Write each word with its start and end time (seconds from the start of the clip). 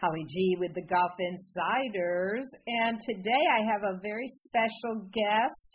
Holly 0.00 0.24
G 0.28 0.56
with 0.60 0.74
the 0.74 0.86
Golf 0.86 1.10
Insiders. 1.18 2.46
And 2.66 3.00
today 3.00 3.44
I 3.50 3.66
have 3.66 3.82
a 3.82 4.00
very 4.00 4.28
special 4.28 5.02
guest 5.10 5.70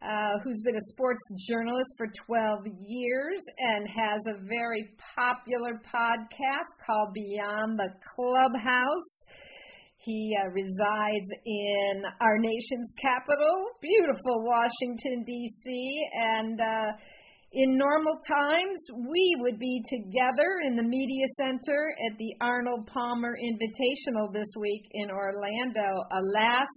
uh, 0.00 0.38
who's 0.42 0.62
been 0.64 0.76
a 0.76 0.92
sports 0.92 1.20
journalist 1.46 1.92
for 1.98 2.06
12 2.26 2.60
years 2.88 3.42
and 3.58 3.86
has 3.86 4.20
a 4.28 4.40
very 4.48 4.88
popular 5.14 5.78
podcast 5.84 6.72
called 6.86 7.12
Beyond 7.12 7.78
the 7.78 7.92
Clubhouse. 8.16 9.24
He 9.98 10.34
uh, 10.40 10.48
resides 10.52 11.28
in 11.44 12.04
our 12.18 12.38
nation's 12.38 12.94
capital, 12.98 13.76
beautiful 13.82 14.42
Washington, 14.42 15.22
D.C., 15.26 16.08
and 16.18 16.58
uh, 16.58 16.92
in 17.52 17.76
normal 17.76 18.18
times, 18.28 18.78
we 19.10 19.36
would 19.40 19.58
be 19.58 19.82
together 19.88 20.60
in 20.64 20.76
the 20.76 20.84
Media 20.84 21.26
Center 21.36 21.94
at 22.08 22.16
the 22.16 22.34
Arnold 22.40 22.86
Palmer 22.86 23.36
Invitational 23.36 24.32
this 24.32 24.46
week 24.58 24.86
in 24.92 25.10
Orlando. 25.10 26.04
Alas, 26.12 26.68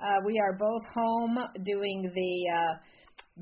uh, 0.00 0.06
we 0.24 0.38
are 0.38 0.56
both 0.58 0.82
home 0.94 1.38
doing 1.64 2.10
the 2.14 2.56
uh, 2.56 2.74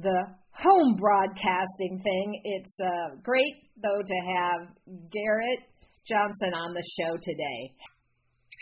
the 0.01 0.27
home 0.51 0.97
broadcasting 0.97 2.01
thing. 2.03 2.41
It's 2.43 2.77
uh, 2.84 3.17
great 3.23 3.55
though 3.81 4.03
to 4.05 4.15
have 4.37 4.69
Garrett 5.12 5.61
Johnston 6.09 6.55
on 6.55 6.75
the 6.75 6.84
show 6.98 7.17
today. 7.23 7.73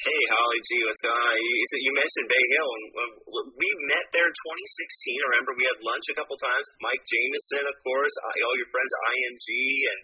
Hey, 0.02 0.22
Holly 0.34 0.58
G, 0.66 0.70
what's 0.82 0.98
going 0.98 1.14
on? 1.14 1.34
You, 1.38 1.54
you 1.78 1.92
mentioned 1.94 2.26
Bay 2.26 2.46
Hill, 2.58 2.70
and 2.74 2.86
uh, 2.90 3.46
we 3.54 3.68
met 3.86 4.10
there 4.10 4.26
in 4.26 4.34
2016. 4.34 4.50
I 4.50 5.26
remember 5.30 5.54
we 5.54 5.62
had 5.62 5.78
lunch 5.78 6.10
a 6.10 6.18
couple 6.18 6.34
times. 6.42 6.66
Mike 6.82 7.06
Jamieson, 7.06 7.62
of 7.70 7.76
course, 7.86 8.10
all 8.18 8.56
your 8.58 8.66
friends, 8.74 8.90
IMG, 8.98 9.46
and 9.94 9.98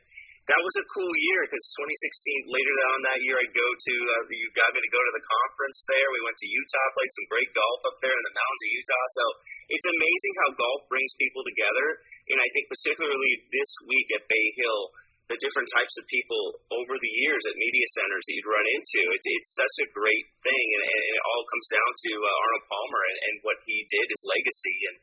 that 0.55 0.63
was 0.63 0.75
a 0.79 0.87
cool 0.95 1.15
year 1.19 1.43
because 1.51 1.83
2016. 1.83 2.47
Later 2.47 2.77
on 2.95 2.99
that 3.11 3.19
year, 3.27 3.43
I'd 3.43 3.51
go 3.51 3.67
to 3.67 3.95
uh, 4.07 4.23
you 4.39 4.47
got 4.55 4.71
me 4.71 4.87
to 4.87 4.93
go 4.95 5.03
to 5.03 5.15
the 5.19 5.25
conference 5.27 5.83
there. 5.91 6.07
We 6.15 6.23
went 6.31 6.39
to 6.39 6.47
Utah, 6.47 6.95
played 6.95 7.13
some 7.19 7.27
great 7.35 7.51
golf 7.59 7.81
up 7.91 7.99
there 7.99 8.15
in 8.15 8.25
the 8.31 8.39
mountains 8.39 8.63
of 8.63 8.71
Utah. 8.71 9.07
So 9.19 9.25
it's 9.67 9.89
amazing 9.99 10.35
how 10.47 10.49
golf 10.63 10.81
brings 10.87 11.11
people 11.19 11.43
together, 11.43 11.87
and 12.31 12.39
I 12.39 12.47
think 12.55 12.71
particularly 12.71 13.51
this 13.51 13.71
week 13.91 14.15
at 14.15 14.31
Bay 14.31 14.47
Hill 14.63 14.95
the 15.29 15.39
different 15.45 15.69
types 15.77 15.95
of 16.01 16.09
people 16.09 16.43
over 16.73 16.95
the 16.97 17.13
years 17.21 17.43
at 17.45 17.55
media 17.57 17.87
centers 18.01 18.25
that 18.25 18.35
you'd 18.35 18.49
run 18.49 18.65
into. 18.65 19.01
It's 19.13 19.29
it's 19.29 19.53
such 19.61 19.77
a 19.85 19.89
great 19.93 20.27
thing, 20.41 20.67
and, 20.81 20.85
and 20.89 21.03
it 21.05 21.21
all 21.29 21.45
comes 21.45 21.69
down 21.69 21.91
to 21.93 22.13
uh, 22.17 22.29
Arnold 22.33 22.67
Palmer 22.69 23.03
and, 23.13 23.19
and 23.29 23.35
what 23.45 23.59
he 23.69 23.77
did, 23.93 24.07
his 24.09 24.25
legacy, 24.25 24.77
and 24.89 24.97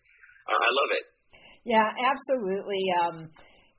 uh, 0.50 0.60
I 0.66 0.70
love 0.74 0.92
it. 0.98 1.06
Yeah, 1.66 1.90
absolutely. 1.90 2.84
Um, 2.94 3.18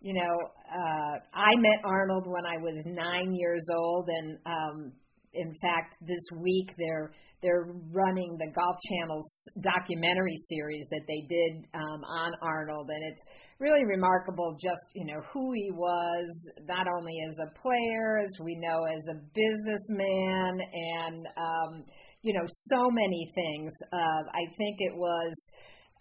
you 0.00 0.14
know, 0.14 0.34
uh, 0.70 1.14
I 1.34 1.50
met 1.58 1.82
Arnold 1.82 2.26
when 2.26 2.46
I 2.46 2.58
was 2.62 2.74
nine 2.86 3.34
years 3.34 3.66
old, 3.74 4.06
and 4.06 4.38
um, 4.46 4.92
in 5.34 5.54
fact, 5.62 5.98
this 6.00 6.22
week 6.38 6.74
they're 6.78 7.10
they're 7.42 7.66
running 7.92 8.36
the 8.38 8.50
Golf 8.54 8.76
Channel's 8.88 9.28
documentary 9.60 10.36
series 10.48 10.86
that 10.90 11.02
they 11.06 11.26
did 11.28 11.64
um, 11.74 12.02
on 12.04 12.32
Arnold, 12.42 12.88
and 12.90 13.12
it's 13.12 13.22
really 13.58 13.84
remarkable 13.84 14.56
just 14.62 14.84
you 14.94 15.04
know 15.06 15.20
who 15.32 15.52
he 15.52 15.70
was 15.72 16.50
not 16.68 16.86
only 16.98 17.14
as 17.28 17.36
a 17.38 17.60
player 17.60 18.18
as 18.18 18.30
we 18.42 18.54
know 18.56 18.84
as 18.84 19.08
a 19.10 19.20
businessman 19.34 20.60
and 20.72 21.26
um, 21.36 21.84
you 22.22 22.34
know 22.34 22.44
so 22.46 22.90
many 22.90 23.32
things. 23.34 23.72
Uh, 23.92 24.22
i 24.34 24.44
think 24.58 24.76
it 24.80 24.94
was 24.94 25.32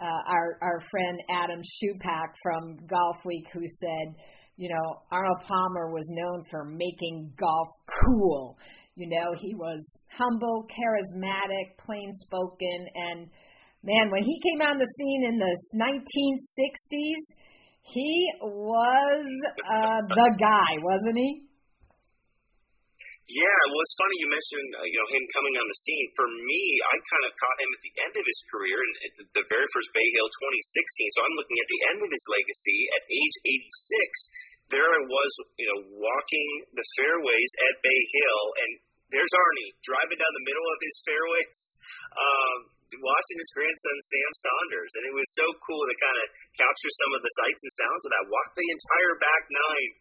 uh, 0.01 0.21
our 0.27 0.57
our 0.61 0.81
friend 0.91 1.19
adam 1.29 1.61
schupak 1.61 2.33
from 2.43 2.77
golf 2.87 3.17
week 3.25 3.47
who 3.53 3.61
said 3.61 4.15
you 4.57 4.69
know 4.69 5.01
arnold 5.11 5.41
palmer 5.47 5.93
was 5.93 6.07
known 6.09 6.43
for 6.51 6.65
making 6.65 7.31
golf 7.37 7.67
cool 8.03 8.57
you 8.95 9.07
know 9.09 9.33
he 9.37 9.53
was 9.55 10.01
humble 10.11 10.67
charismatic 10.71 11.77
plain 11.77 12.13
spoken 12.13 12.87
and 12.95 13.29
man, 13.85 14.09
when 14.09 14.25
he 14.25 14.35
came 14.41 14.65
on 14.65 14.81
the 14.81 14.89
scene 14.97 15.23
in 15.29 15.37
the 15.37 15.53
1960s, 15.77 17.23
he 17.85 18.11
was 18.41 19.25
uh, 19.69 20.01
the 20.17 20.29
guy, 20.41 20.71
wasn't 20.81 21.21
he? 21.21 21.45
Yeah, 23.25 23.61
well, 23.73 23.81
it's 23.81 23.97
funny 23.97 24.17
you 24.21 24.29
mentioned 24.29 24.69
uh, 24.77 24.85
you 24.85 24.97
know 25.01 25.09
him 25.09 25.25
coming 25.33 25.55
on 25.57 25.65
the 25.65 25.79
scene. 25.81 26.07
For 26.13 26.29
me, 26.29 26.61
I 26.77 26.93
kind 27.09 27.25
of 27.25 27.33
caught 27.33 27.57
him 27.57 27.71
at 27.73 27.81
the 27.81 27.93
end 28.05 28.13
of 28.21 28.21
his 28.21 28.39
career, 28.53 28.77
and 28.77 28.93
at 29.01 29.13
the 29.33 29.45
very 29.49 29.65
first 29.73 29.89
Bay 29.97 30.05
Hill 30.13 30.29
2016. 30.29 31.09
So 31.17 31.19
I'm 31.25 31.33
looking 31.41 31.57
at 31.57 31.69
the 31.73 31.81
end 31.89 31.99
of 32.05 32.09
his 32.13 32.25
legacy 32.29 32.79
at 32.93 33.01
age 33.09 33.35
86. 33.49 34.29
There 34.73 34.85
I 34.85 35.01
was, 35.05 35.31
you 35.61 35.67
know, 35.69 35.79
walking 36.01 36.49
the 36.73 36.85
fairways 36.97 37.51
at 37.69 37.73
Bay 37.85 38.01
Hill, 38.17 38.43
and 38.65 38.71
there's 39.13 39.33
Arnie 39.37 39.71
driving 39.85 40.17
down 40.17 40.33
the 40.33 40.47
middle 40.49 40.67
of 40.73 40.79
his 40.81 40.95
fairways. 41.05 41.59
Um, 42.15 42.59
watching 42.85 43.37
his 43.41 43.51
grandson 43.57 43.97
Sam 43.97 44.31
Saunders, 44.45 44.93
and 44.97 45.03
it 45.09 45.15
was 45.17 45.29
so 45.33 45.47
cool 45.65 45.83
to 45.89 45.95
kind 45.97 46.17
of 46.21 46.27
capture 46.53 46.93
some 47.01 47.11
of 47.17 47.21
the 47.25 47.33
sights 47.41 47.61
and 47.65 47.73
sounds 47.81 48.03
of 48.05 48.11
that. 48.13 48.29
Walk 48.29 48.49
the 48.53 48.69
entire 48.69 49.15
back 49.17 49.43
nine 49.49 49.91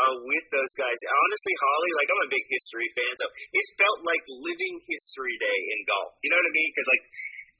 uh, 0.00 0.14
with 0.24 0.46
those 0.48 0.72
guys. 0.80 0.98
Honestly, 1.04 1.54
Holly, 1.60 1.92
like 2.00 2.08
I'm 2.08 2.26
a 2.26 2.32
big 2.32 2.46
history 2.48 2.88
fan, 2.96 3.14
so 3.20 3.26
it 3.28 3.66
felt 3.76 4.00
like 4.08 4.24
living 4.40 4.76
history 4.88 5.36
day 5.36 5.58
in 5.76 5.78
golf. 5.84 6.16
You 6.24 6.32
know 6.32 6.40
what 6.40 6.48
I 6.48 6.54
mean? 6.56 6.70
Because 6.72 6.88
like 6.88 7.04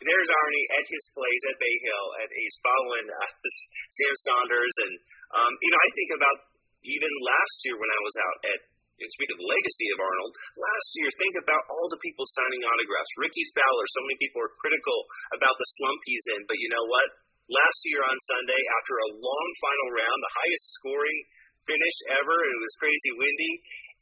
there's 0.00 0.30
Arnie 0.32 0.66
at 0.80 0.86
his 0.88 1.04
place 1.12 1.42
at 1.52 1.60
Bay 1.60 1.76
Hill, 1.84 2.06
and 2.24 2.28
he's 2.32 2.56
following 2.64 3.06
uh, 3.12 3.32
Sam 4.00 4.14
Saunders, 4.24 4.74
and 4.88 4.92
um, 5.36 5.52
you 5.60 5.70
know 5.70 5.80
I 5.80 5.90
think 5.92 6.10
about 6.16 6.38
even 6.84 7.10
last 7.24 7.56
year 7.66 7.76
when 7.76 7.90
I 7.90 8.00
was 8.00 8.16
out 8.20 8.38
at 8.52 8.60
and 9.00 9.08
speak 9.16 9.32
of 9.32 9.40
the 9.40 9.48
legacy 9.48 9.88
of 9.96 10.04
Arnold, 10.04 10.32
last 10.60 10.88
year, 11.00 11.08
think 11.16 11.34
about 11.40 11.64
all 11.72 11.88
the 11.88 12.02
people 12.04 12.28
signing 12.28 12.60
autographs. 12.68 13.16
Rickie 13.16 13.48
Fowler, 13.56 13.86
so 13.88 14.04
many 14.04 14.20
people 14.20 14.44
are 14.44 14.60
critical 14.60 14.98
about 15.32 15.56
the 15.56 15.68
slump 15.80 16.00
he's 16.04 16.26
in, 16.36 16.44
but 16.44 16.60
you 16.60 16.68
know 16.68 16.84
what? 16.84 17.08
Last 17.48 17.80
year 17.88 18.04
on 18.04 18.28
Sunday, 18.28 18.60
after 18.60 18.94
a 19.00 19.12
long 19.16 19.48
final 19.56 19.88
round, 20.04 20.18
the 20.20 20.36
highest 20.36 20.66
scoring 20.76 21.18
finish 21.64 21.96
ever, 22.20 22.36
and 22.44 22.52
it 22.52 22.60
was 22.60 22.76
crazy 22.76 23.12
windy, 23.16 23.52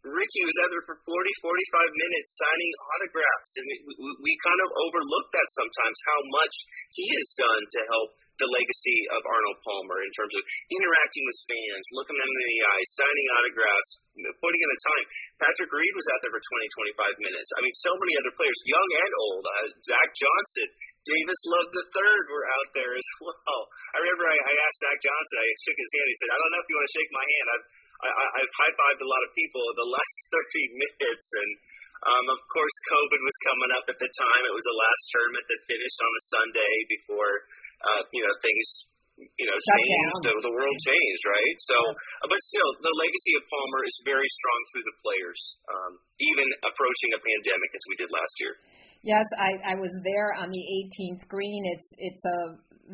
Rickie 0.06 0.46
was 0.46 0.58
out 0.62 0.70
there 0.70 0.86
for 0.86 0.96
40, 1.02 1.10
45 1.10 2.02
minutes 2.06 2.30
signing 2.38 2.72
autographs, 2.94 3.50
and 3.58 3.64
we, 3.66 3.76
we, 3.98 4.10
we 4.30 4.32
kind 4.46 4.60
of 4.62 4.70
overlook 4.86 5.26
that 5.34 5.48
sometimes, 5.58 5.98
how 6.06 6.20
much 6.38 6.54
he 6.94 7.06
has 7.10 7.28
done 7.34 7.62
to 7.66 7.80
help 7.90 8.10
the 8.38 8.46
legacy 8.54 8.98
of 9.18 9.20
Arnold 9.26 9.58
Palmer 9.66 9.98
in 9.98 10.12
terms 10.14 10.34
of 10.38 10.42
interacting 10.70 11.24
with 11.26 11.38
fans, 11.50 11.84
looking 11.90 12.14
them 12.14 12.30
in 12.30 12.46
the 12.46 12.60
eyes, 12.70 12.88
signing 12.94 13.28
autographs, 13.34 13.90
putting 14.38 14.62
in 14.62 14.70
the 14.70 14.82
time. 14.94 15.04
Patrick 15.42 15.70
Reed 15.74 15.94
was 15.98 16.06
out 16.14 16.20
there 16.22 16.34
for 16.34 16.42
20, 16.42 17.18
25 17.18 17.26
minutes. 17.26 17.50
I 17.58 17.60
mean, 17.66 17.74
so 17.74 17.90
many 17.98 18.14
other 18.14 18.30
players, 18.38 18.58
young 18.62 18.90
and 19.02 19.12
old. 19.26 19.42
Uh, 19.42 19.66
Zach 19.82 20.08
Johnson, 20.14 20.68
Davis 21.02 21.42
Love 21.50 21.68
the 21.74 21.86
third 21.90 22.24
were 22.30 22.46
out 22.62 22.70
there 22.78 22.94
as 22.94 23.08
well. 23.26 23.60
I 23.98 24.06
remember 24.06 24.30
I, 24.30 24.38
I 24.38 24.54
asked 24.54 24.80
Zach 24.86 24.98
Johnson, 25.02 25.36
I 25.42 25.46
shook 25.66 25.78
his 25.78 25.92
hand. 25.98 26.06
He 26.06 26.18
said, 26.22 26.30
I 26.30 26.38
don't 26.38 26.50
know 26.54 26.62
if 26.62 26.68
you 26.70 26.76
want 26.78 26.86
to 26.86 26.94
shake 26.94 27.10
my 27.10 27.26
hand. 27.26 27.46
I've, 27.58 27.66
I, 27.98 28.24
I've 28.38 28.54
high 28.58 28.74
fived 28.78 29.02
a 29.02 29.10
lot 29.10 29.22
of 29.26 29.30
people 29.34 29.62
in 29.74 29.76
the 29.82 29.90
last 29.98 30.18
30 30.30 30.82
minutes. 30.82 31.26
And 31.34 31.50
um, 31.98 32.24
of 32.30 32.40
course, 32.46 32.76
COVID 32.94 33.20
was 33.20 33.36
coming 33.42 33.70
up 33.74 33.86
at 33.90 33.98
the 33.98 34.10
time. 34.10 34.42
It 34.46 34.54
was 34.54 34.66
the 34.66 34.78
last 34.78 35.02
tournament 35.10 35.46
that 35.50 35.60
finished 35.66 35.98
on 35.98 36.12
a 36.14 36.22
Sunday 36.30 36.74
before 36.94 37.32
uh, 37.82 38.02
you 38.10 38.22
know, 38.22 38.34
things 38.42 38.68
you 39.18 39.46
know 39.50 39.58
changed. 39.58 40.18
The, 40.22 40.32
the 40.46 40.54
world 40.54 40.78
changed, 40.78 41.24
right? 41.26 41.56
So. 41.58 41.76
Uh, 42.22 42.28
but 42.30 42.38
still, 42.38 42.70
the 42.82 42.94
legacy 42.94 43.32
of 43.38 43.42
Palmer 43.50 43.82
is 43.86 43.96
very 44.06 44.30
strong 44.30 44.60
through 44.70 44.86
the 44.86 44.96
players, 45.02 45.40
um, 45.70 45.92
even 46.22 46.46
approaching 46.66 47.10
a 47.14 47.20
pandemic 47.22 47.70
as 47.74 47.84
we 47.90 47.94
did 47.98 48.10
last 48.10 48.34
year. 48.42 48.54
Yes, 49.06 49.26
I, 49.38 49.50
I 49.62 49.74
was 49.78 49.94
there 50.02 50.34
on 50.34 50.50
the 50.50 50.64
18th 50.90 51.30
green. 51.30 51.62
It's 51.70 51.88
it's 51.98 52.24
a 52.26 52.40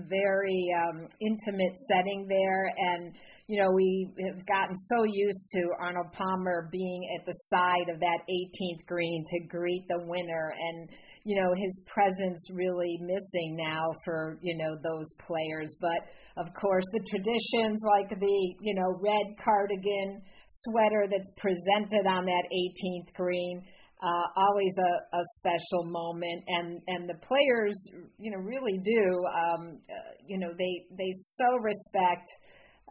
very 0.04 0.68
um, 0.76 1.08
intimate 1.20 1.76
setting 1.88 2.28
there, 2.28 2.68
and 2.76 3.16
you 3.46 3.62
know 3.62 3.70
we 3.72 4.08
have 4.26 4.46
gotten 4.46 4.76
so 4.76 5.04
used 5.04 5.48
to 5.52 5.68
Arnold 5.78 6.12
Palmer 6.12 6.68
being 6.72 7.02
at 7.18 7.26
the 7.26 7.32
side 7.52 7.92
of 7.92 8.00
that 8.00 8.20
18th 8.28 8.86
green 8.86 9.24
to 9.30 9.46
greet 9.46 9.84
the 9.88 10.02
winner, 10.06 10.54
and 10.58 10.88
you 11.24 11.40
know 11.40 11.52
his 11.54 11.84
presence 11.92 12.48
really 12.52 12.98
missing 13.02 13.56
now 13.56 13.84
for 14.04 14.38
you 14.40 14.56
know 14.56 14.76
those 14.82 15.12
players. 15.26 15.76
But 15.80 16.00
of 16.36 16.52
course 16.54 16.84
the 16.92 17.04
traditions 17.10 17.82
like 17.90 18.08
the 18.08 18.54
you 18.60 18.74
know 18.74 18.96
red 19.02 19.36
cardigan 19.44 20.22
sweater 20.48 21.06
that's 21.10 21.32
presented 21.36 22.06
on 22.08 22.24
that 22.24 22.44
18th 22.52 23.12
green 23.14 23.62
uh, 24.02 24.26
always 24.36 24.74
a, 24.78 25.16
a 25.16 25.22
special 25.38 25.84
moment. 25.84 26.44
And 26.48 26.80
and 26.88 27.08
the 27.08 27.18
players 27.26 27.76
you 28.18 28.30
know 28.30 28.38
really 28.38 28.78
do 28.82 29.04
um, 29.36 29.80
uh, 29.90 30.12
you 30.26 30.38
know 30.38 30.52
they 30.56 30.86
they 30.96 31.12
so 31.12 31.56
respect 31.60 32.28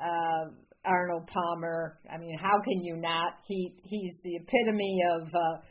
uh, 0.02 0.46
Arnold 0.86 1.28
Palmer 1.28 2.00
I 2.14 2.18
mean 2.18 2.38
how 2.38 2.60
can 2.62 2.84
you 2.84 2.98
not 2.98 3.34
he 3.48 3.76
he's 3.84 4.20
the 4.24 4.36
epitome 4.36 5.02
of 5.16 5.28
uh, 5.28 5.62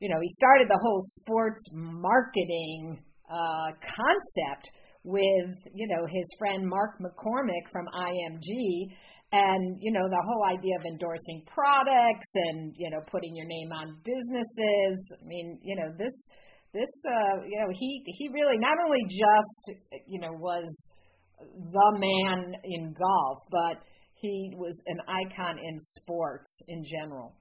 you 0.00 0.08
know, 0.08 0.20
he 0.20 0.28
started 0.28 0.68
the 0.68 0.78
whole 0.80 1.00
sports 1.02 1.62
marketing 1.72 3.00
uh, 3.30 3.68
concept 3.80 4.70
with, 5.04 5.54
you 5.74 5.88
know, 5.88 6.06
his 6.06 6.26
friend 6.38 6.66
Mark 6.66 7.00
McCormack 7.00 7.70
from 7.72 7.86
IMG. 7.86 8.92
and 9.32 9.78
you 9.80 9.90
know 9.90 10.06
the 10.08 10.22
whole 10.22 10.44
idea 10.44 10.70
of 10.78 10.84
endorsing 10.86 11.42
products 11.52 12.30
and 12.46 12.72
you 12.78 12.88
know 12.88 13.02
putting 13.10 13.34
your 13.34 13.44
name 13.44 13.72
on 13.72 13.98
businesses 14.04 14.94
i 15.20 15.26
mean 15.26 15.58
you 15.66 15.74
know 15.74 15.90
this 15.98 16.14
this 16.72 16.92
uh 17.10 17.42
you 17.42 17.58
know 17.58 17.66
he 17.74 18.04
he 18.06 18.28
really 18.28 18.56
not 18.56 18.78
only 18.86 19.02
just 19.10 19.82
you 20.06 20.20
know 20.20 20.30
was 20.38 20.70
the 21.38 21.90
man 21.98 22.54
in 22.64 22.92
golf 22.92 23.38
but 23.50 23.82
he 24.14 24.52
was 24.56 24.82
an 24.86 25.00
icon 25.08 25.58
in 25.58 25.78
sports 25.78 26.62
in 26.68 26.84
general 26.84 27.34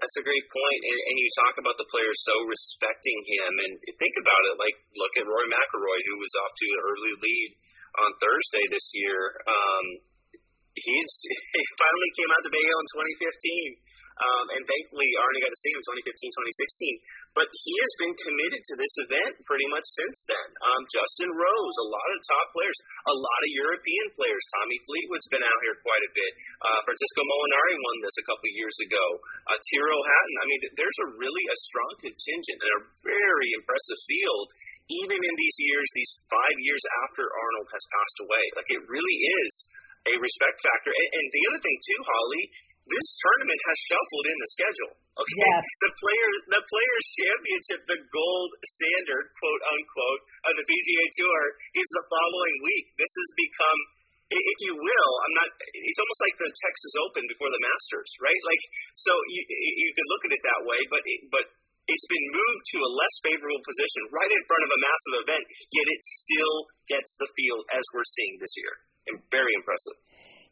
that's 0.00 0.18
a 0.18 0.24
great 0.24 0.46
point, 0.50 0.80
and, 0.88 0.98
and 0.98 1.16
you 1.20 1.28
talk 1.36 1.54
about 1.60 1.76
the 1.78 1.88
players 1.88 2.18
so 2.24 2.34
respecting 2.48 3.18
him, 3.28 3.52
and 3.60 3.72
think 4.00 4.14
about 4.18 4.42
it. 4.50 4.56
Like, 4.58 4.76
look 4.96 5.14
at 5.20 5.28
Rory 5.28 5.48
McIlroy, 5.48 6.00
who 6.10 6.16
was 6.20 6.32
off 6.42 6.52
to 6.52 6.66
an 6.74 6.80
early 6.80 7.14
lead 7.22 7.50
on 8.02 8.10
Thursday 8.20 8.64
this 8.72 8.86
year. 8.96 9.20
Um, 9.46 9.84
he's 10.76 11.14
he 11.56 11.64
finally 11.80 12.10
came 12.16 12.30
out 12.32 12.42
to 12.44 12.52
Bay 12.52 12.64
Hill 12.64 12.80
in 12.80 12.88
2015 12.92 13.95
um, 14.16 14.46
and 14.56 14.64
thankfully, 14.64 15.08
Arnie 15.20 15.44
got 15.44 15.52
to 15.52 15.60
see 15.60 15.72
him 15.76 15.82
2015, 16.08 17.36
2016. 17.36 17.36
But 17.36 17.48
he 17.52 17.74
has 17.84 17.92
been 18.00 18.14
committed 18.16 18.62
to 18.64 18.74
this 18.80 18.94
event 19.04 19.32
pretty 19.44 19.68
much 19.68 19.84
since 19.84 20.18
then. 20.24 20.48
Um, 20.64 20.82
Justin 20.88 21.28
Rose, 21.36 21.76
a 21.84 21.88
lot 21.92 22.10
of 22.16 22.18
top 22.24 22.48
players, 22.56 22.78
a 23.12 23.16
lot 23.16 23.40
of 23.44 23.50
European 23.52 24.06
players. 24.16 24.40
Tommy 24.56 24.78
Fleetwood's 24.88 25.28
been 25.28 25.44
out 25.44 25.60
here 25.68 25.76
quite 25.84 26.04
a 26.04 26.12
bit. 26.16 26.32
Uh, 26.64 26.80
Francesco 26.88 27.20
Molinari 27.28 27.76
won 27.76 27.96
this 28.00 28.16
a 28.16 28.24
couple 28.24 28.48
years 28.56 28.76
ago. 28.88 29.04
Uh, 29.52 29.58
Tyrrell 29.60 30.00
Hatton. 30.00 30.36
I 30.40 30.46
mean, 30.48 30.60
there's 30.80 31.00
a 31.04 31.08
really 31.20 31.44
a 31.52 31.56
strong 31.68 31.92
contingent 32.08 32.58
and 32.64 32.72
a 32.72 32.82
very 33.04 33.48
impressive 33.52 34.00
field 34.08 34.48
even 34.86 35.18
in 35.18 35.34
these 35.34 35.58
years, 35.58 35.88
these 35.98 36.14
five 36.30 36.56
years 36.62 36.84
after 37.02 37.26
Arnold 37.26 37.68
has 37.74 37.84
passed 37.90 38.18
away. 38.22 38.44
Like 38.54 38.70
it 38.70 38.86
really 38.86 39.18
is 39.42 39.54
a 40.06 40.14
respect 40.22 40.58
factor. 40.62 40.92
And, 40.94 41.08
and 41.10 41.26
the 41.26 41.44
other 41.50 41.60
thing 41.62 41.78
too, 41.82 42.00
Holly, 42.06 42.44
this 42.86 43.08
tournament 43.18 43.60
has 43.66 43.78
shuffled 43.90 44.26
in 44.30 44.38
the 44.38 44.50
schedule. 44.54 44.94
Okay, 45.16 45.48
yes. 45.48 45.64
the 45.80 45.92
players 45.96 46.38
the 46.52 46.62
players 46.62 47.04
championship, 47.16 47.80
the 47.88 48.00
gold 48.12 48.50
standard, 48.62 49.24
quote 49.32 49.62
unquote, 49.74 50.22
of 50.44 50.52
the 50.60 50.66
PGA 50.68 51.04
Tour 51.16 51.42
is 51.72 51.88
the 51.96 52.04
following 52.12 52.56
week. 52.62 52.86
This 53.00 53.10
has 53.10 53.30
become, 53.32 53.78
if 54.28 54.58
you 54.68 54.74
will, 54.76 55.12
I'm 55.24 55.34
not. 55.40 55.50
It's 55.72 56.00
almost 56.04 56.20
like 56.20 56.36
the 56.36 56.52
Texas 56.52 56.92
Open 57.00 57.24
before 57.32 57.48
the 57.48 57.64
Masters, 57.64 58.10
right? 58.20 58.42
Like, 58.44 58.62
so 58.92 59.12
you 59.32 59.40
you 59.48 59.88
could 59.96 60.08
look 60.12 60.24
at 60.28 60.36
it 60.36 60.42
that 60.44 60.62
way, 60.68 60.80
but 60.92 61.02
it, 61.08 61.20
but 61.32 61.44
it's 61.88 62.08
been 62.12 62.28
moved 62.36 62.64
to 62.76 62.78
a 62.84 62.90
less 62.92 63.16
favorable 63.24 63.62
position 63.62 64.02
right 64.12 64.30
in 64.30 64.42
front 64.46 64.62
of 64.68 64.70
a 64.74 64.82
massive 64.84 65.16
event, 65.26 65.44
yet 65.72 65.86
it 65.86 66.02
still 66.22 66.56
gets 66.92 67.10
the 67.18 67.30
field 67.34 67.62
as 67.72 67.84
we're 67.96 68.10
seeing 68.20 68.36
this 68.36 68.54
year. 68.58 68.74
And 69.06 69.22
very 69.30 69.54
impressive 69.54 69.96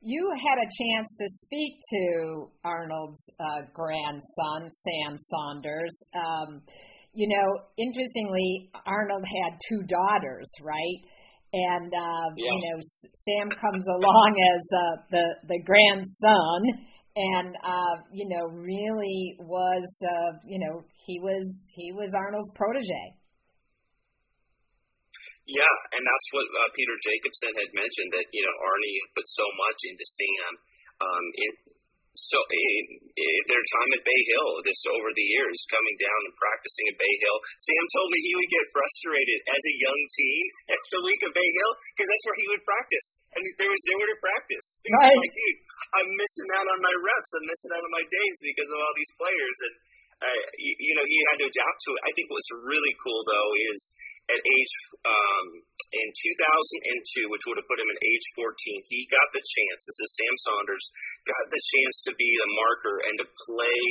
you 0.05 0.31
had 0.37 0.59
a 0.61 0.69
chance 0.69 1.17
to 1.17 1.27
speak 1.29 1.81
to 1.91 2.51
Arnold's 2.63 3.25
uh, 3.41 3.63
grandson, 3.73 4.69
Sam 4.69 5.17
Saunders. 5.17 5.97
Um, 6.15 6.61
you 7.15 7.27
know, 7.27 7.65
interestingly, 7.79 8.71
Arnold 8.87 9.25
had 9.25 9.57
two 9.69 9.81
daughters, 9.89 10.51
right? 10.63 11.01
And 11.55 11.89
uh, 11.89 12.29
yeah. 12.37 12.53
you 12.53 12.61
know, 12.61 12.81
Sam 13.15 13.49
comes 13.49 13.87
along 13.89 14.35
as 14.55 14.63
uh, 14.77 15.03
the 15.11 15.25
the 15.49 15.63
grandson, 15.65 16.85
and 17.17 17.57
uh, 17.65 18.03
you 18.13 18.29
know, 18.29 18.45
really 18.53 19.37
was 19.41 19.85
uh, 20.05 20.37
you 20.45 20.59
know 20.59 20.85
he 21.07 21.19
was 21.21 21.71
he 21.75 21.93
was 21.93 22.13
Arnold's 22.15 22.51
protege. 22.55 23.24
Yeah, 25.45 25.77
and 25.93 26.01
that's 26.01 26.29
what 26.33 26.47
uh, 26.49 26.73
Peter 26.73 26.97
Jacobsen 27.05 27.55
had 27.61 27.71
mentioned 27.77 28.11
that 28.17 28.27
you 28.33 28.41
know 28.41 28.55
Arnie 28.65 28.97
put 29.13 29.29
so 29.29 29.45
much 29.61 29.79
into 29.93 30.05
Sam. 30.09 30.53
Um, 31.05 31.25
in, 31.37 31.53
so 32.15 32.39
in, 32.47 32.85
in 33.11 33.43
their 33.51 33.65
time 33.75 33.91
at 33.99 34.07
Bay 34.07 34.23
Hill, 34.31 34.51
just 34.63 34.87
over 34.87 35.11
the 35.11 35.29
years, 35.35 35.59
coming 35.67 35.99
down 35.99 36.21
and 36.31 36.35
practicing 36.39 36.87
at 36.95 36.97
Bay 36.97 37.15
Hill, 37.19 37.39
Sam 37.59 37.85
told 37.91 38.09
me 38.15 38.19
he 38.23 38.35
would 38.39 38.53
get 38.55 38.65
frustrated 38.71 39.39
as 39.51 39.59
a 39.59 39.75
young 39.83 40.01
teen 40.15 40.45
at 40.79 40.83
the 40.95 41.03
week 41.03 41.21
of 41.27 41.35
Bay 41.35 41.51
Hill 41.51 41.73
because 41.93 42.09
that's 42.09 42.27
where 42.31 42.39
he 42.39 42.47
would 42.55 42.65
practice, 42.65 43.07
and 43.35 43.43
there 43.59 43.69
was 43.69 43.85
nowhere 43.91 44.11
to 44.15 44.21
practice. 44.23 44.67
Right. 44.81 45.13
Like, 45.13 45.35
dude, 45.35 45.61
I'm 45.99 46.11
missing 46.15 46.49
out 46.55 46.69
on 46.71 46.81
my 46.81 46.95
reps. 47.05 47.31
I'm 47.37 47.47
missing 47.51 47.73
out 47.75 47.85
on 47.85 47.93
my 47.93 48.07
days 48.07 48.37
because 48.47 48.71
of 48.71 48.79
all 48.79 48.95
these 48.95 49.13
players, 49.19 49.59
and 49.69 49.75
uh, 50.23 50.43
you, 50.61 50.73
you 50.79 50.93
know 50.95 51.07
he 51.07 51.19
had 51.33 51.39
to 51.43 51.47
adapt 51.51 51.79
to 51.87 51.91
it. 51.95 52.01
I 52.07 52.13
think 52.15 52.31
what's 52.31 52.53
really 52.63 52.95
cool 53.03 53.23
though 53.27 53.51
is 53.75 53.81
at 54.31 54.41
age 54.41 54.75
um, 55.05 55.47
in 55.93 56.09
2002, 56.11 57.29
which 57.29 57.45
would 57.45 57.61
have 57.61 57.69
put 57.69 57.77
him 57.77 57.91
in 57.93 57.99
age 58.01 58.27
14, 58.35 58.49
he 58.89 59.05
got 59.13 59.29
the 59.37 59.45
chance. 59.45 59.81
This 59.85 60.01
is 60.01 60.11
Sam 60.17 60.35
Saunders 60.49 60.85
got 61.29 61.45
the 61.53 61.61
chance 61.61 61.97
to 62.09 62.13
be 62.17 62.31
the 62.41 62.51
marker 62.57 62.97
and 63.05 63.15
to 63.21 63.27
play 63.29 63.83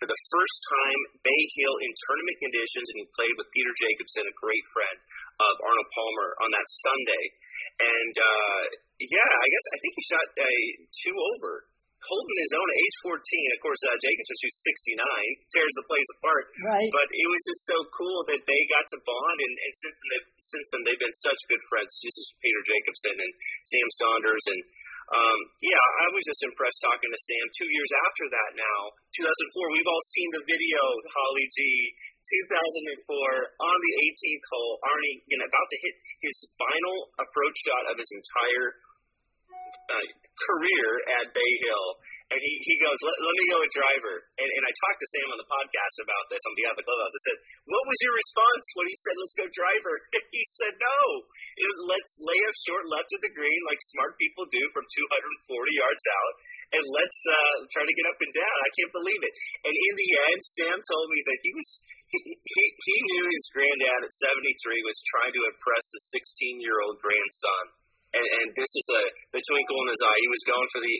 for 0.00 0.08
the 0.08 0.22
first 0.34 0.58
time 0.66 1.00
Bay 1.22 1.42
Hill 1.60 1.76
in 1.86 1.90
tournament 1.94 2.38
conditions, 2.42 2.86
and 2.90 2.98
he 3.04 3.14
played 3.14 3.36
with 3.38 3.52
Peter 3.54 3.70
Jacobsen, 3.78 4.26
a 4.26 4.34
great 4.40 4.66
friend 4.74 4.98
of 5.38 5.54
Arnold 5.62 5.90
Palmer, 5.94 6.30
on 6.42 6.50
that 6.50 6.66
Sunday. 6.66 7.24
And 7.78 8.14
uh, 8.18 8.62
yeah, 8.98 9.30
I 9.30 9.46
guess 9.46 9.66
I 9.70 9.78
think 9.78 9.92
he 9.94 10.04
shot 10.08 10.26
a 10.40 10.54
two 10.90 11.16
over 11.36 11.70
holding 12.02 12.38
his 12.42 12.52
own 12.58 12.68
at 12.68 12.78
age 12.78 12.96
14. 13.06 13.56
Of 13.56 13.60
course, 13.62 13.82
uh, 13.86 13.94
Jacobsen 14.02 14.36
shoots 14.42 14.60
69, 14.66 14.98
tears 15.54 15.74
the 15.78 15.86
place 15.86 16.10
apart. 16.18 16.44
Right. 16.66 16.90
But 16.90 17.08
it 17.10 17.28
was 17.30 17.42
just 17.46 17.62
so 17.68 17.78
cool 17.94 18.18
that 18.30 18.42
they 18.42 18.60
got 18.70 18.84
to 18.90 18.98
bond, 19.06 19.38
and, 19.38 19.54
and 19.54 19.72
since 19.78 19.96
then, 19.96 20.08
they've, 20.10 20.28
since 20.42 20.66
then 20.74 20.82
they've 20.82 21.02
been 21.02 21.18
such 21.22 21.40
good 21.46 21.62
friends. 21.70 21.92
This 22.02 22.16
is 22.18 22.26
Peter 22.42 22.62
Jacobsen 22.66 23.16
and 23.22 23.32
Sam 23.66 23.88
Saunders, 24.02 24.44
and 24.50 24.60
um, 25.12 25.38
yeah, 25.60 25.84
I 26.02 26.06
was 26.14 26.24
just 26.24 26.40
impressed 26.46 26.80
talking 26.80 27.10
to 27.10 27.20
Sam. 27.20 27.44
Two 27.58 27.68
years 27.68 27.92
after 28.06 28.24
that, 28.32 28.50
now 28.56 28.78
2004, 29.18 29.76
we've 29.76 29.90
all 29.90 30.04
seen 30.14 30.28
the 30.32 30.44
video, 30.46 30.80
Holly 31.10 31.46
G. 31.52 31.58
2004 32.22 33.02
on 33.66 33.78
the 33.82 33.94
18th 34.06 34.46
hole, 34.46 34.74
Arnie, 34.94 35.18
you 35.26 35.36
know, 35.42 35.46
about 35.50 35.68
to 35.74 35.78
hit 35.82 35.94
his 36.22 36.36
final 36.54 37.10
approach 37.18 37.56
shot 37.66 37.90
of 37.90 37.98
his 37.98 38.10
entire 38.14 38.78
uh, 39.92 40.04
career 40.40 40.88
at 41.20 41.36
Bay 41.36 41.52
Hill. 41.68 41.88
And 42.32 42.40
he, 42.40 42.54
he 42.64 42.74
goes, 42.80 42.96
let, 43.04 43.16
let 43.20 43.34
me 43.36 43.44
go 43.52 43.60
with 43.60 43.76
driver. 43.76 44.24
And, 44.40 44.48
and 44.48 44.64
I 44.64 44.72
talked 44.72 45.00
to 45.04 45.08
Sam 45.12 45.36
on 45.36 45.40
the 45.44 45.50
podcast 45.52 45.96
about 46.00 46.24
this 46.32 46.40
on 46.48 46.56
of 46.56 46.78
the 46.80 46.86
clubhouse. 46.88 47.12
I 47.12 47.22
said, 47.28 47.38
what 47.68 47.84
was 47.84 47.98
your 48.00 48.16
response 48.16 48.64
when 48.80 48.88
he 48.88 48.96
said, 49.04 49.14
let's 49.20 49.36
go 49.36 49.46
driver? 49.52 49.94
he 50.32 50.44
said, 50.56 50.72
no, 50.80 51.00
it, 51.60 51.68
let's 51.92 52.16
lay 52.24 52.40
up 52.48 52.56
short 52.64 52.88
left 52.88 53.12
of 53.12 53.20
the 53.20 53.36
green 53.36 53.60
like 53.68 53.76
smart 53.92 54.16
people 54.16 54.48
do 54.48 54.64
from 54.72 54.88
240 54.88 55.76
yards 55.76 56.04
out. 56.08 56.34
And 56.80 56.84
let's 56.96 57.20
uh, 57.28 57.56
try 57.68 57.84
to 57.84 57.98
get 58.00 58.08
up 58.08 58.20
and 58.24 58.32
down. 58.32 58.56
I 58.64 58.72
can't 58.80 58.96
believe 58.96 59.22
it. 59.28 59.34
And 59.68 59.74
in 59.76 59.94
the 60.00 60.10
end, 60.32 60.40
Sam 60.56 60.78
told 60.80 61.06
me 61.12 61.20
that 61.28 61.38
he 61.44 61.52
was 61.52 61.68
he, 62.12 62.20
he 62.28 62.96
knew 63.08 63.24
his 63.24 63.46
granddad 63.56 64.04
at 64.04 64.12
73 64.12 64.44
was 64.84 65.00
trying 65.08 65.32
to 65.32 65.48
impress 65.48 65.84
the 65.96 66.02
16 66.12 66.60
year 66.60 66.76
old 66.84 67.00
grandson 67.00 67.64
and, 68.12 68.26
and 68.42 68.48
this 68.52 68.72
is 68.72 68.86
a 68.92 69.02
the 69.36 69.42
twinkle 69.42 69.78
in 69.82 69.88
his 69.88 70.02
eye. 70.04 70.20
He 70.20 70.32
was 70.32 70.44
going 70.44 70.68
for 70.72 70.80
the 70.84 70.96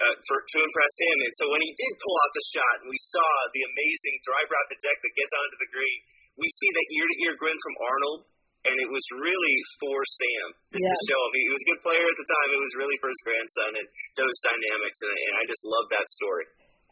uh, 0.00 0.16
for 0.24 0.36
to 0.40 0.58
impress 0.64 0.94
him, 1.04 1.16
and 1.20 1.32
so 1.36 1.44
when 1.52 1.60
he 1.60 1.72
did 1.76 1.92
pull 2.00 2.16
out 2.24 2.32
the 2.32 2.46
shot, 2.56 2.76
and 2.84 2.88
we 2.88 3.00
saw 3.12 3.28
the 3.52 3.62
amazing 3.68 4.16
drive 4.24 4.48
out 4.48 4.66
the 4.72 4.80
deck 4.80 4.96
that 4.96 5.12
gets 5.12 5.34
onto 5.36 5.58
the 5.60 5.70
green, 5.72 5.98
we 6.40 6.48
see 6.48 6.70
that 6.72 6.86
ear 6.96 7.06
to 7.08 7.16
ear 7.28 7.34
grin 7.36 7.58
from 7.60 7.76
Arnold, 7.84 8.20
and 8.64 8.76
it 8.80 8.88
was 8.88 9.04
really 9.20 9.56
for 9.76 9.98
Sam 10.00 10.46
just 10.72 10.84
yeah. 10.84 10.92
to 10.92 11.04
show 11.04 11.20
him 11.20 11.32
he 11.36 11.52
was 11.52 11.64
a 11.64 11.68
good 11.76 11.82
player 11.84 12.06
at 12.06 12.16
the 12.16 12.28
time. 12.28 12.48
It 12.48 12.62
was 12.64 12.74
really 12.80 12.98
for 13.00 13.08
his 13.12 13.20
grandson 13.24 13.70
and 13.76 13.86
those 14.16 14.36
dynamics, 14.40 14.98
and, 15.04 15.16
and 15.16 15.34
I 15.36 15.42
just 15.44 15.64
love 15.68 15.86
that 15.92 16.06
story. 16.16 16.46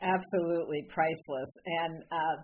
Absolutely 0.04 0.84
priceless, 0.92 1.52
and. 1.64 1.94
Uh, 2.12 2.38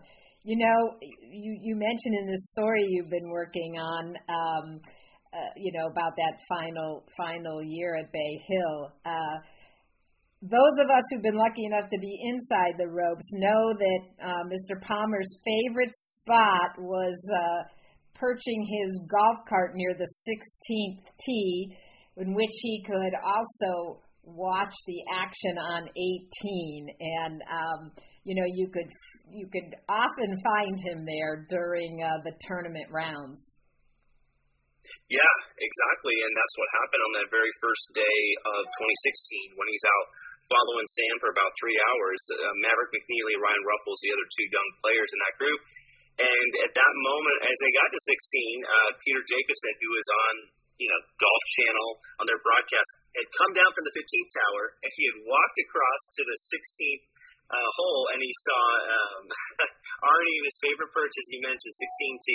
you 0.44 0.60
know, 0.60 0.92
you, 1.00 1.56
you 1.56 1.74
mentioned 1.74 2.20
in 2.20 2.26
this 2.28 2.52
story 2.52 2.84
you've 2.86 3.08
been 3.08 3.30
working 3.32 3.80
on 3.80 4.04
um, 4.28 4.66
uh, 5.34 5.50
you 5.56 5.72
know, 5.72 5.86
about 5.86 6.12
that 6.16 6.38
final 6.48 7.04
final 7.16 7.62
year 7.62 7.96
at 7.96 8.12
Bay 8.12 8.38
Hill. 8.46 8.92
Uh, 9.04 9.36
those 10.42 10.76
of 10.78 10.90
us 10.90 11.02
who've 11.10 11.22
been 11.22 11.40
lucky 11.40 11.64
enough 11.64 11.88
to 11.88 11.98
be 11.98 12.20
inside 12.22 12.74
the 12.78 12.86
ropes 12.86 13.32
know 13.32 13.72
that 13.72 14.02
uh, 14.22 14.44
Mr. 14.44 14.80
Palmer's 14.82 15.40
favorite 15.42 15.94
spot 15.94 16.76
was 16.78 17.16
uh, 17.34 17.62
perching 18.14 18.66
his 18.68 19.00
golf 19.10 19.38
cart 19.48 19.72
near 19.74 19.94
the 19.94 20.06
16th 20.28 21.02
tee, 21.24 21.76
in 22.18 22.34
which 22.34 22.52
he 22.60 22.84
could 22.86 23.14
also 23.24 24.00
watch 24.22 24.74
the 24.86 25.02
action 25.12 25.58
on 25.58 25.88
18. 25.88 26.88
And 27.00 27.42
um, 27.50 27.92
you 28.24 28.34
know, 28.34 28.46
you 28.46 28.68
could 28.68 28.90
you 29.32 29.48
could 29.50 29.74
often 29.88 30.36
find 30.44 30.78
him 30.84 31.06
there 31.06 31.46
during 31.48 32.02
uh, 32.02 32.18
the 32.24 32.32
tournament 32.46 32.86
rounds. 32.92 33.52
Yeah, 35.08 35.34
exactly, 35.56 36.16
and 36.20 36.32
that's 36.32 36.56
what 36.60 36.68
happened 36.80 37.02
on 37.04 37.12
that 37.20 37.28
very 37.32 37.52
first 37.60 37.86
day 37.96 38.20
of 38.44 38.62
2016 38.64 39.58
when 39.58 39.68
he's 39.68 39.86
out 39.88 40.06
following 40.48 40.88
Sam 40.92 41.16
for 41.24 41.32
about 41.32 41.52
three 41.56 41.78
hours. 41.88 42.20
Uh, 42.36 42.52
Maverick 42.60 42.92
McNealy, 42.92 43.36
Ryan 43.40 43.64
Ruffels, 43.64 44.00
the 44.04 44.12
other 44.12 44.28
two 44.28 44.48
young 44.52 44.68
players 44.84 45.10
in 45.12 45.20
that 45.24 45.38
group, 45.40 45.60
and 46.20 46.50
at 46.68 46.72
that 46.76 46.94
moment, 46.94 47.38
as 47.48 47.56
they 47.58 47.72
got 47.74 47.90
to 47.90 48.00
16, 48.00 48.12
uh, 48.12 48.90
Peter 49.02 49.22
Jacobsen, 49.24 49.74
who 49.82 49.90
was 49.90 50.08
on 50.28 50.34
you 50.78 50.90
know, 50.90 51.00
Golf 51.22 51.42
Channel 51.60 51.90
on 52.18 52.24
their 52.26 52.40
broadcast 52.42 52.90
had 53.14 53.28
come 53.38 53.52
down 53.54 53.70
from 53.70 53.84
the 53.86 53.94
15th 53.94 54.30
tower 54.34 54.64
and 54.82 54.90
he 54.98 55.02
had 55.06 55.18
walked 55.22 55.58
across 55.70 56.02
to 56.18 56.22
the 56.26 56.36
16th 56.50 57.04
uh, 57.54 57.70
hole 57.78 58.10
and 58.10 58.18
he 58.18 58.32
saw 58.42 58.62
um, 58.90 59.22
Arnie 60.10 60.38
his 60.42 60.58
favorite 60.58 60.90
purchase 60.90 61.26
he 61.30 61.38
mentioned 61.46 61.74
16T. 61.78 62.28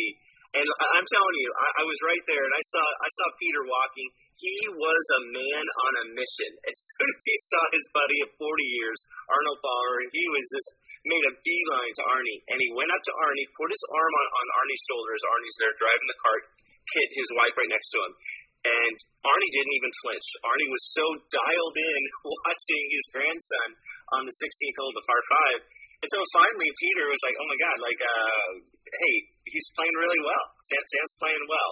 And 0.50 0.65
I'm 0.65 1.06
telling 1.06 1.38
you, 1.46 1.50
I, 1.62 1.68
I 1.77 1.84
was 1.86 2.00
right 2.10 2.25
there 2.25 2.41
and 2.41 2.56
I 2.58 2.63
saw 2.74 2.82
I 2.82 3.10
saw 3.22 3.27
Peter 3.38 3.62
walking. 3.70 4.10
He 4.34 4.58
was 4.74 5.03
a 5.13 5.22
man 5.29 5.65
on 5.65 5.94
a 6.01 6.06
mission. 6.18 6.51
As 6.70 6.77
soon 6.77 7.06
as 7.06 7.24
he 7.27 7.38
saw 7.53 7.63
his 7.70 7.86
buddy 7.94 8.20
of 8.25 8.29
40 8.34 8.50
years, 8.82 9.00
Arnold 9.29 9.62
Palmer, 9.62 10.10
he 10.10 10.25
was 10.34 10.46
just 10.50 10.70
made 11.06 11.25
a 11.32 11.38
beeline 11.46 11.94
to 11.96 12.03
Arnie, 12.12 12.41
and 12.51 12.60
he 12.60 12.75
went 12.75 12.91
up 12.91 13.00
to 13.08 13.13
Arnie, 13.24 13.48
put 13.56 13.72
his 13.72 13.86
arm 13.88 14.13
on, 14.20 14.27
on 14.36 14.48
Arnie's 14.60 14.84
shoulder 14.84 15.15
as 15.15 15.24
Arnie's 15.32 15.58
there 15.63 15.75
driving 15.79 16.10
the 16.12 16.20
cart, 16.20 16.44
Kit, 16.91 17.10
his 17.15 17.29
wife, 17.39 17.56
right 17.56 17.72
next 17.72 17.89
to 17.96 18.00
him. 18.03 18.13
And 18.60 18.96
Arnie 19.24 19.53
didn't 19.56 19.77
even 19.79 19.94
flinch. 20.03 20.27
Arnie 20.44 20.72
was 20.74 20.84
so 20.91 21.06
dialed 21.32 21.77
in 21.79 22.01
watching 22.44 22.84
his 22.91 23.06
grandson 23.15 23.70
on 24.20 24.27
the 24.27 24.36
16th 24.36 24.75
hole 24.75 24.91
of 24.91 24.98
the 25.00 25.08
par 25.08 25.24
five. 25.24 25.60
And 26.00 26.10
so 26.10 26.20
finally, 26.32 26.70
Peter 26.79 27.06
was 27.12 27.22
like, 27.27 27.36
"Oh 27.36 27.48
my 27.50 27.60
God! 27.60 27.77
Like, 27.84 28.00
uh, 28.00 28.50
hey, 28.88 29.15
he's 29.51 29.68
playing 29.75 29.96
really 30.00 30.22
well. 30.24 30.46
Sam, 30.63 30.84
Sam's 30.84 31.15
playing 31.20 31.46
well." 31.50 31.72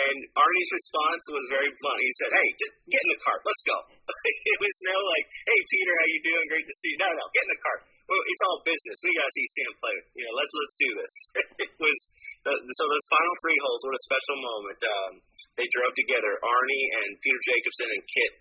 And 0.00 0.16
Arnie's 0.32 0.72
response 0.72 1.24
was 1.34 1.44
very 1.54 1.70
blunt. 1.78 2.00
He 2.02 2.12
said, 2.18 2.30
"Hey, 2.34 2.48
just 2.58 2.74
get 2.90 3.02
in 3.04 3.10
the 3.14 3.20
cart. 3.22 3.40
Let's 3.46 3.64
go." 3.66 3.76
it 4.54 4.58
was 4.58 4.74
no 4.90 4.96
like, 4.98 5.26
"Hey, 5.46 5.58
Peter, 5.70 5.92
how 5.94 6.06
you 6.10 6.20
doing? 6.26 6.44
Great 6.50 6.66
to 6.66 6.76
see 6.82 6.90
you." 6.94 6.98
No, 6.98 7.10
no, 7.14 7.24
get 7.30 7.46
in 7.46 7.52
the 7.54 7.62
cart 7.62 7.82
well, 8.10 8.22
it's 8.26 8.42
all 8.42 8.58
business. 8.66 8.98
We 9.06 9.14
gotta 9.14 9.30
see 9.30 9.46
Sam 9.54 9.72
play. 9.78 9.96
You 10.18 10.24
know, 10.26 10.34
let's 10.34 10.50
let's 10.50 10.76
do 10.82 10.90
this. 10.98 11.14
it 11.70 11.72
was 11.78 11.98
the, 12.42 12.52
so 12.58 12.84
those 12.90 13.06
final 13.06 13.34
three 13.38 13.58
holes. 13.62 13.80
What 13.86 13.94
a 13.94 14.02
special 14.02 14.38
moment. 14.42 14.80
Um, 14.82 15.12
they 15.54 15.66
drove 15.70 15.94
together, 15.94 16.34
Arnie 16.42 16.86
and 16.90 17.08
Peter 17.22 17.40
Jacobsen 17.46 17.88
and 17.94 18.02
Kit 18.10 18.32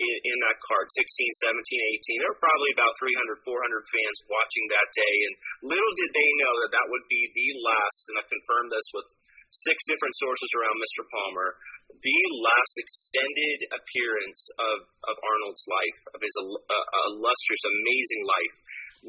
in, 0.00 0.16
in 0.32 0.36
that 0.48 0.56
card 0.64 0.88
16, 0.88 1.04
17, 1.04 1.60
18. 1.60 2.20
There 2.24 2.32
were 2.32 2.40
probably 2.40 2.72
about 2.72 2.96
300, 2.96 3.44
400 3.44 3.92
fans 3.92 4.18
watching 4.32 4.64
that 4.72 4.88
day, 4.96 5.14
and 5.28 5.34
little 5.76 5.94
did 6.00 6.10
they 6.16 6.30
know 6.40 6.54
that 6.64 6.72
that 6.80 6.88
would 6.88 7.06
be 7.12 7.22
the 7.36 7.48
last. 7.60 8.00
And 8.08 8.16
I 8.20 8.24
confirmed 8.24 8.72
this 8.72 8.88
with 8.96 9.08
six 9.50 9.76
different 9.90 10.14
sources 10.16 10.50
around 10.56 10.78
Mr. 10.78 11.02
Palmer, 11.10 11.48
the 11.90 12.20
last 12.40 12.74
extended 12.80 13.58
appearance 13.76 14.40
of, 14.56 14.76
of 15.10 15.14
Arnold's 15.20 15.66
life, 15.66 16.00
of 16.16 16.20
his 16.22 16.34
uh, 16.38 16.86
illustrious, 17.12 17.64
amazing 17.66 18.22
life 18.24 18.56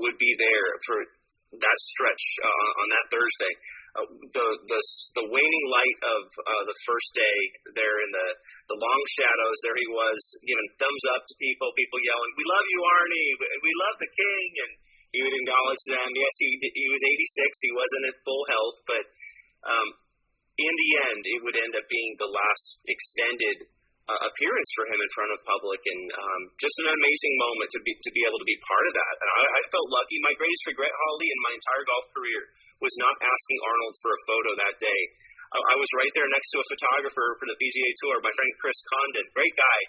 would 0.02 0.18
be 0.18 0.34
there 0.36 0.68
for 0.90 0.98
that 1.62 1.80
stretch 1.94 2.26
uh, 2.42 2.70
on 2.82 2.88
that 2.90 3.06
Thursday. 3.12 3.54
Uh, 3.92 4.08
the 4.08 4.48
the 4.72 4.82
the 5.20 5.26
waning 5.28 5.68
light 5.68 6.00
of 6.08 6.22
uh, 6.32 6.64
the 6.64 6.78
first 6.88 7.12
day 7.12 7.38
there 7.76 7.98
in 8.08 8.10
the 8.16 8.28
the 8.72 8.78
long 8.80 9.02
shadows. 9.20 9.58
There 9.68 9.76
he 9.76 9.90
was 9.92 10.20
giving 10.48 10.70
thumbs 10.80 11.06
up 11.12 11.28
to 11.28 11.34
people, 11.36 11.68
people 11.76 12.00
yelling, 12.00 12.32
"We 12.40 12.46
love 12.48 12.68
you, 12.72 12.80
Arnie! 12.80 13.32
We 13.60 13.74
love 13.84 13.98
the 14.00 14.12
King!" 14.16 14.50
And 14.64 14.72
he 15.12 15.20
would 15.20 15.36
acknowledge 15.36 15.84
them. 15.92 16.08
Yes, 16.08 16.34
he 16.40 16.50
he 16.72 16.86
was 16.88 17.04
86. 17.04 17.68
He 17.68 17.72
wasn't 17.76 18.04
at 18.16 18.24
full 18.24 18.44
health, 18.48 18.78
but 18.88 19.06
um, 19.68 19.88
in 20.56 20.74
the 20.74 20.92
end, 21.12 21.22
it 21.28 21.40
would 21.44 21.58
end 21.60 21.74
up 21.76 21.88
being 21.92 22.16
the 22.16 22.32
last 22.32 22.66
extended 22.88 23.58
uh, 24.10 24.22
appearance 24.26 24.70
for 24.74 24.86
him 24.90 25.00
in 25.02 25.10
front 25.14 25.32
of 25.34 25.40
public, 25.46 25.82
and 25.86 26.02
um, 26.14 26.42
just 26.58 26.78
an 26.82 26.90
amazing 26.90 27.34
moment 27.38 27.70
to 27.70 27.80
be 27.86 27.94
to 27.94 28.12
be 28.14 28.24
able 28.26 28.42
to 28.42 28.50
be 28.50 28.58
part 28.66 28.86
of 28.90 28.94
that. 28.98 29.16
And 29.22 29.30
I, 29.30 29.42
I 29.46 29.62
felt 29.70 29.90
lucky. 29.94 30.18
My 30.26 30.36
greatest 30.38 30.64
regret, 30.70 30.90
Holly, 30.90 31.30
in 31.30 31.40
my 31.46 31.54
entire 31.54 31.86
golf 31.86 32.06
career 32.18 32.42
was 32.82 32.94
not 32.98 33.16
asking 33.22 33.58
Arnold 33.62 33.96
for 34.02 34.12
a 34.14 34.24
photo 34.26 34.52
that 34.58 34.76
day. 34.82 35.02
I, 35.54 35.58
I 35.58 35.76
was 35.78 35.90
right 36.00 36.14
there 36.18 36.30
next 36.32 36.50
to 36.56 36.64
a 36.64 36.70
photographer 36.72 37.28
for 37.38 37.46
the 37.46 37.58
PGA 37.60 37.90
Tour, 38.02 38.16
my 38.26 38.34
friend 38.34 38.52
Chris 38.58 38.80
Condon, 38.90 39.28
great 39.36 39.56
guy. 39.58 39.80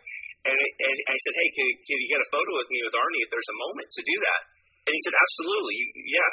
And, 0.42 0.58
and 0.58 0.96
I 1.06 1.16
said, 1.22 1.34
hey, 1.38 1.48
can, 1.54 1.68
can 1.86 1.96
you 2.02 2.08
get 2.10 2.18
a 2.18 2.32
photo 2.34 2.50
with 2.58 2.66
me 2.66 2.82
with 2.82 2.98
Arnie 2.98 3.22
if 3.22 3.30
there's 3.30 3.46
a 3.46 3.60
moment 3.62 3.88
to 3.94 4.02
do 4.02 4.16
that? 4.26 4.42
And 4.82 4.90
he 4.90 5.00
said, 5.06 5.14
absolutely, 5.14 5.78
yeah. 6.10 6.32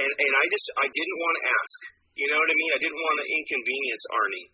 And 0.00 0.12
and 0.14 0.32
I 0.38 0.44
just 0.48 0.66
I 0.78 0.86
didn't 0.86 1.18
want 1.20 1.34
to 1.36 1.44
ask. 1.50 1.78
You 2.16 2.26
know 2.30 2.38
what 2.38 2.48
I 2.48 2.56
mean? 2.56 2.72
I 2.72 2.80
didn't 2.80 3.02
want 3.02 3.16
to 3.20 3.26
inconvenience 3.26 4.04
Arnie. 4.14 4.46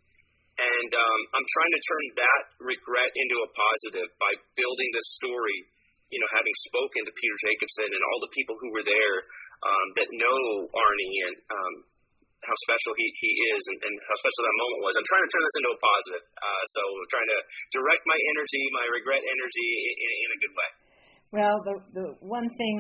And 0.57 0.91
um, 0.97 1.21
I'm 1.37 1.49
trying 1.53 1.75
to 1.77 1.83
turn 1.85 2.05
that 2.17 2.43
regret 2.65 3.11
into 3.13 3.37
a 3.45 3.49
positive 3.53 4.09
by 4.17 4.33
building 4.57 4.91
this 4.97 5.09
story, 5.21 5.59
you 6.09 6.17
know, 6.17 6.31
having 6.33 6.57
spoken 6.73 7.05
to 7.05 7.13
Peter 7.13 7.37
Jacobsen 7.45 7.91
and 7.93 8.03
all 8.03 8.21
the 8.25 8.33
people 8.33 8.57
who 8.57 8.73
were 8.73 8.87
there 8.87 9.17
um, 9.61 9.87
that 10.01 10.09
know 10.17 10.41
Arnie 10.73 11.17
and 11.29 11.37
um, 11.53 11.75
how 12.41 12.57
special 12.65 12.93
he, 12.97 13.07
he 13.21 13.33
is 13.53 13.63
and, 13.69 13.79
and 13.85 13.95
how 14.01 14.17
special 14.17 14.43
that 14.49 14.57
moment 14.57 14.81
was. 14.85 14.95
I'm 14.97 15.09
trying 15.13 15.25
to 15.29 15.33
turn 15.33 15.45
this 15.45 15.57
into 15.61 15.73
a 15.77 15.81
positive. 15.81 16.25
Uh, 16.41 16.65
so 16.73 16.83
trying 17.13 17.31
to 17.37 17.41
direct 17.77 18.03
my 18.09 18.17
energy, 18.17 18.63
my 18.73 18.87
regret 18.97 19.23
energy 19.25 19.71
in, 19.93 20.13
in 20.25 20.29
a 20.33 20.39
good 20.41 20.55
way. 20.57 20.71
Well, 21.35 21.59
the 21.67 21.75
the 21.93 22.07
one 22.23 22.49
thing, 22.49 22.77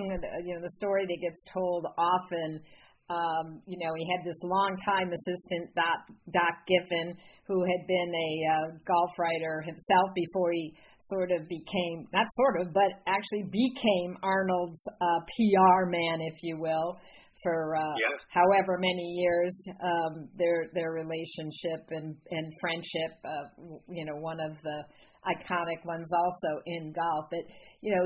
you 0.47 0.55
know, 0.55 0.63
the 0.63 0.75
story 0.79 1.05
that 1.05 1.19
gets 1.21 1.43
told 1.51 1.85
often, 1.99 2.63
um, 3.11 3.61
you 3.67 3.79
know, 3.83 3.91
he 3.99 4.07
had 4.07 4.23
this 4.23 4.39
longtime 4.47 5.11
assistant, 5.11 5.75
Doc, 5.75 6.07
Doc 6.31 6.55
Giffen, 6.71 7.19
who 7.47 7.63
had 7.63 7.87
been 7.87 8.13
a 8.13 8.31
uh, 8.55 8.67
golf 8.87 9.11
writer 9.19 9.63
himself 9.65 10.11
before 10.15 10.51
he 10.53 10.75
sort 11.01 11.31
of 11.31 11.49
became 11.49 12.07
not 12.13 12.27
sort 12.33 12.61
of, 12.61 12.75
but 12.75 12.91
actually 13.07 13.45
became 13.45 14.17
Arnold's 14.23 14.83
uh, 15.01 15.21
PR 15.27 15.87
man, 15.87 16.21
if 16.23 16.35
you 16.43 16.59
will, 16.59 16.99
for 17.43 17.77
uh, 17.77 17.95
yeah. 17.95 18.17
however 18.29 18.79
many 18.79 19.23
years. 19.23 19.55
Um, 19.83 20.29
their 20.37 20.67
their 20.75 20.91
relationship 20.93 21.87
and 21.91 22.17
and 22.31 22.53
friendship, 22.61 23.13
uh, 23.25 23.47
you 23.89 24.05
know, 24.05 24.17
one 24.21 24.41
of 24.41 24.57
the 24.63 24.83
iconic 25.27 25.85
ones 25.85 26.09
also 26.13 26.61
in 26.67 26.93
golf. 26.93 27.27
But 27.31 27.47
you 27.81 27.95
know, 27.95 28.05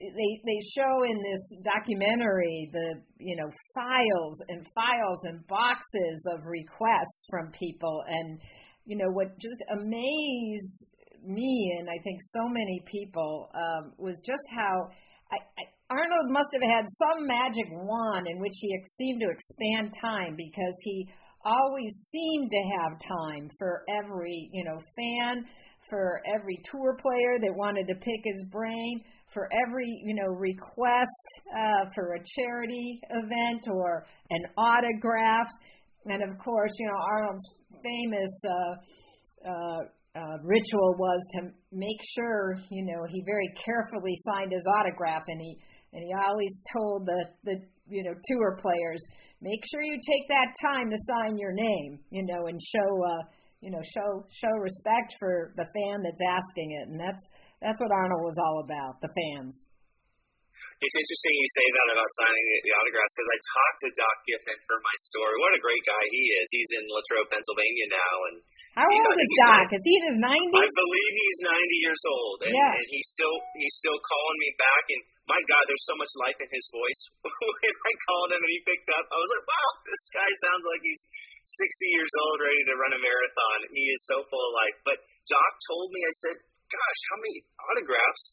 they 0.00 0.30
they 0.46 0.60
show 0.76 1.04
in 1.04 1.16
this 1.30 1.60
documentary 1.64 2.70
the 2.72 2.94
you 3.18 3.36
know 3.36 3.50
files 3.74 4.42
and 4.48 4.66
files 4.74 5.20
and 5.24 5.46
boxes 5.46 6.24
of 6.32 6.40
requests 6.46 7.26
from 7.30 7.50
people 7.52 8.02
and 8.06 8.40
you 8.88 8.96
know, 8.96 9.10
what 9.12 9.38
just 9.38 9.62
amazed 9.70 10.88
me 11.22 11.76
and 11.78 11.90
I 11.90 12.00
think 12.02 12.20
so 12.22 12.48
many 12.48 12.82
people 12.90 13.50
um, 13.54 13.92
was 13.98 14.18
just 14.24 14.44
how 14.56 14.88
I, 15.30 15.36
I, 15.60 15.64
Arnold 15.90 16.30
must 16.30 16.48
have 16.54 16.62
had 16.62 16.86
some 16.88 17.26
magic 17.26 17.66
wand 17.70 18.26
in 18.26 18.40
which 18.40 18.56
he 18.60 18.74
seemed 18.96 19.20
to 19.20 19.28
expand 19.28 19.94
time 20.00 20.36
because 20.36 20.74
he 20.82 21.08
always 21.44 21.92
seemed 22.10 22.50
to 22.50 22.62
have 22.80 22.98
time 22.98 23.50
for 23.58 23.82
every, 23.88 24.48
you 24.52 24.64
know, 24.64 24.80
fan, 24.96 25.44
for 25.90 26.22
every 26.26 26.58
tour 26.70 26.96
player 27.00 27.38
that 27.40 27.52
wanted 27.54 27.86
to 27.88 27.94
pick 27.94 28.20
his 28.24 28.44
brain, 28.50 29.02
for 29.32 29.48
every, 29.66 30.00
you 30.04 30.14
know, 30.14 30.28
request 30.32 31.26
uh, 31.56 31.84
for 31.94 32.14
a 32.14 32.24
charity 32.36 33.00
event 33.10 33.68
or 33.70 34.06
an 34.30 34.44
autograph. 34.56 35.48
And 36.10 36.22
of 36.22 36.38
course, 36.38 36.72
you 36.78 36.86
know, 36.86 36.98
Arnold's 37.12 37.54
famous 37.82 38.32
uh, 38.44 39.48
uh, 39.48 39.80
uh, 40.16 40.36
ritual 40.42 40.96
was 40.98 41.20
to 41.36 41.40
make 41.72 42.00
sure, 42.16 42.56
you 42.70 42.84
know, 42.84 43.04
he 43.08 43.22
very 43.26 43.48
carefully 43.64 44.16
signed 44.26 44.52
his 44.52 44.64
autograph, 44.78 45.22
and 45.28 45.40
he 45.40 45.58
and 45.92 46.02
he 46.02 46.12
always 46.12 46.62
told 46.72 47.06
the 47.06 47.24
the 47.44 47.56
you 47.88 48.04
know 48.04 48.14
tour 48.24 48.58
players, 48.60 49.00
make 49.40 49.60
sure 49.70 49.82
you 49.82 49.98
take 50.06 50.28
that 50.28 50.52
time 50.64 50.90
to 50.90 50.96
sign 50.96 51.38
your 51.38 51.52
name, 51.52 51.98
you 52.10 52.24
know, 52.26 52.46
and 52.46 52.60
show 52.60 52.90
uh, 53.04 53.22
you 53.60 53.70
know 53.70 53.82
show 53.94 54.24
show 54.30 54.54
respect 54.58 55.14
for 55.18 55.52
the 55.56 55.66
fan 55.74 56.02
that's 56.02 56.20
asking 56.26 56.72
it, 56.72 56.88
and 56.88 57.00
that's 57.00 57.28
that's 57.60 57.80
what 57.80 57.92
Arnold 57.92 58.22
was 58.22 58.38
all 58.44 58.64
about, 58.64 59.00
the 59.00 59.08
fans. 59.08 59.64
It's 60.78 60.94
interesting 60.94 61.34
you 61.34 61.50
say 61.58 61.66
that 61.74 61.88
about 61.90 62.10
signing 62.22 62.44
the, 62.54 62.56
the 62.70 62.72
autographs 62.78 63.14
because 63.18 63.30
I 63.34 63.38
talked 63.42 63.78
to 63.82 63.88
Doc 63.98 64.16
Giffen 64.22 64.58
for 64.62 64.78
my 64.78 64.96
story. 65.10 65.34
What 65.42 65.52
a 65.58 65.62
great 65.62 65.82
guy 65.82 66.04
he 66.14 66.22
is. 66.38 66.46
He's 66.54 66.70
in 66.78 66.84
Latrobe, 66.86 67.30
Pennsylvania 67.34 67.86
now, 67.90 68.14
and 68.30 68.36
how 68.78 68.86
old 68.86 69.18
is 69.18 69.32
Doc? 69.42 69.66
Is 69.74 69.82
he 69.82 69.94
in 69.98 70.04
his 70.14 70.18
nineties? 70.22 70.54
I 70.54 70.66
believe 70.70 71.12
he's 71.18 71.40
ninety 71.42 71.78
years 71.82 72.02
old, 72.06 72.38
and, 72.46 72.54
yeah. 72.54 72.78
and 72.78 72.86
he's 72.94 73.08
still 73.10 73.36
he's 73.58 73.76
still 73.82 73.98
calling 73.98 74.38
me 74.38 74.50
back. 74.54 74.84
And 74.94 75.02
my 75.28 75.40
God, 75.44 75.62
there's 75.68 75.84
so 75.84 75.96
much 76.00 76.12
life 76.24 76.40
in 76.40 76.48
his 76.48 76.66
voice. 76.72 77.02
when 77.26 77.76
I 77.84 77.92
called 78.08 78.32
him 78.32 78.40
and 78.40 78.52
he 78.54 78.60
picked 78.64 78.88
up, 78.96 79.04
I 79.04 79.16
was 79.20 79.30
like, 79.34 79.44
wow, 79.44 79.70
this 79.84 80.04
guy 80.14 80.30
sounds 80.40 80.64
like 80.64 80.82
he's 80.86 81.04
60 81.44 81.96
years 81.96 82.12
old, 82.24 82.38
ready 82.40 82.62
to 82.64 82.74
run 82.80 82.96
a 82.96 83.00
marathon. 83.02 83.58
He 83.76 83.84
is 83.92 84.00
so 84.08 84.24
full 84.24 84.40
of 84.40 84.56
life. 84.56 84.76
But 84.88 84.98
Doc 85.28 85.52
told 85.68 85.92
me, 85.92 86.00
I 86.00 86.14
said, 86.24 86.36
gosh, 86.72 87.00
how 87.12 87.18
many 87.20 87.36
autographs 87.60 88.24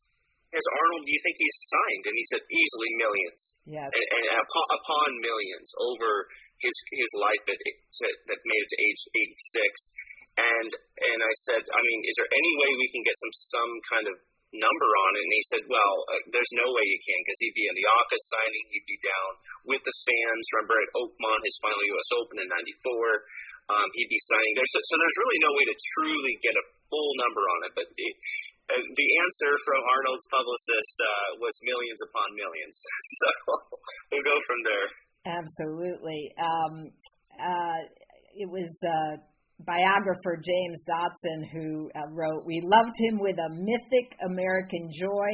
has 0.55 0.65
Arnold, 0.79 1.03
do 1.03 1.11
you 1.11 1.21
think 1.27 1.35
he's 1.35 1.59
signed? 1.67 2.03
And 2.07 2.15
he 2.15 2.25
said, 2.31 2.41
easily 2.47 2.91
millions. 2.95 3.41
Yes. 3.67 3.89
And, 3.91 4.05
and 4.15 4.39
upon, 4.39 4.65
upon 4.79 5.09
millions 5.19 5.69
over 5.83 6.31
his 6.63 6.75
his 6.95 7.11
life 7.19 7.43
that 7.51 7.59
that 7.59 8.39
made 8.47 8.61
it 8.63 8.69
to 8.71 8.79
age 8.79 9.01
86. 9.11 10.39
And 10.39 10.69
and 10.71 11.19
I 11.19 11.33
said, 11.51 11.63
I 11.67 11.79
mean, 11.83 11.99
is 12.07 12.15
there 12.15 12.31
any 12.31 12.53
way 12.63 12.69
we 12.79 12.89
can 12.95 13.03
get 13.03 13.15
some 13.19 13.33
some 13.35 13.71
kind 13.91 14.07
of 14.07 14.15
number 14.59 14.89
on 15.07 15.11
it. 15.19 15.23
And 15.23 15.35
he 15.35 15.45
said, 15.51 15.63
well, 15.67 15.95
uh, 16.11 16.21
there's 16.31 16.53
no 16.55 16.67
way 16.71 16.83
you 16.87 16.99
can 17.03 17.19
because 17.23 17.39
he'd 17.43 17.57
be 17.57 17.67
in 17.67 17.75
the 17.75 17.87
office 17.91 18.23
signing, 18.31 18.63
he'd 18.71 18.89
be 18.89 18.99
down 19.03 19.31
with 19.67 19.83
the 19.83 19.95
fans. 20.05 20.43
Remember 20.55 20.77
at 20.79 20.89
Oakmont, 20.95 21.41
his 21.43 21.59
final 21.59 21.83
U.S. 21.95 22.09
Open 22.19 22.37
in 22.39 22.47
'94. 22.47 23.75
Um, 23.75 23.87
he'd 23.97 24.11
be 24.11 24.21
signing 24.21 24.53
there. 24.55 24.69
So, 24.69 24.79
so 24.79 24.93
there's 24.95 25.19
really 25.25 25.41
no 25.41 25.51
way 25.57 25.65
to 25.65 25.77
truly 25.97 26.33
get 26.45 26.55
a 26.55 26.65
full 26.87 27.11
number 27.25 27.43
on 27.57 27.59
it. 27.65 27.71
But 27.73 27.87
it, 27.89 28.15
uh, 28.69 28.81
the 28.81 29.09
answer 29.21 29.51
from 29.65 29.79
Arnold's 29.85 30.27
publicist 30.29 30.97
uh, 31.01 31.29
was 31.41 31.53
millions 31.65 32.01
upon 32.05 32.27
millions. 32.33 32.77
so 33.21 33.29
we'll 34.11 34.25
go 34.25 34.37
from 34.45 34.59
there. 34.65 34.87
Absolutely. 35.25 36.21
Um, 36.39 36.73
uh, 37.37 37.81
it 38.35 38.49
was. 38.49 38.71
Uh, 38.83 39.21
biographer 39.55 40.35
James 40.43 40.83
Dodson 40.83 41.47
who 41.47 41.89
uh, 41.95 42.11
wrote, 42.11 42.43
We 42.45 42.59
loved 42.59 42.91
him 42.99 43.19
with 43.23 43.37
a 43.39 43.55
mythic 43.55 44.19
American 44.27 44.91
joy. 44.91 45.31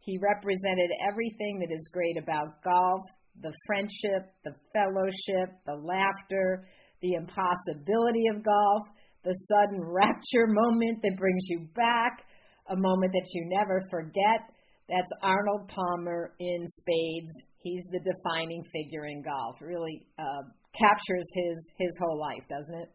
He 0.00 0.16
represented 0.16 0.88
everything 1.06 1.60
that 1.60 1.68
is 1.70 1.90
great 1.92 2.16
about 2.16 2.64
golf 2.64 3.02
the 3.42 3.52
friendship, 3.66 4.32
the 4.44 4.54
fellowship, 4.74 5.54
the 5.66 5.74
laughter, 5.74 6.66
the 7.02 7.14
impossibility 7.14 8.26
of 8.34 8.42
golf, 8.42 8.82
the 9.24 9.34
sudden 9.34 9.80
rapture 9.86 10.46
moment 10.46 10.98
that 11.02 11.16
brings 11.16 11.44
you 11.48 11.68
back, 11.74 12.24
a 12.68 12.76
moment 12.76 13.12
that 13.12 13.26
you 13.32 13.48
never 13.48 13.82
forget. 13.90 14.48
That's 14.88 15.12
Arnold 15.22 15.68
Palmer 15.68 16.32
in 16.40 16.64
spades. 16.68 17.32
He's 17.60 17.84
the 17.92 18.00
defining 18.00 18.64
figure 18.72 19.06
in 19.06 19.20
golf. 19.20 19.60
Really 19.60 20.06
uh, 20.18 20.48
captures 20.72 21.28
his 21.34 21.56
his 21.76 21.92
whole 22.00 22.18
life, 22.18 22.44
doesn't 22.48 22.88
it? 22.88 22.90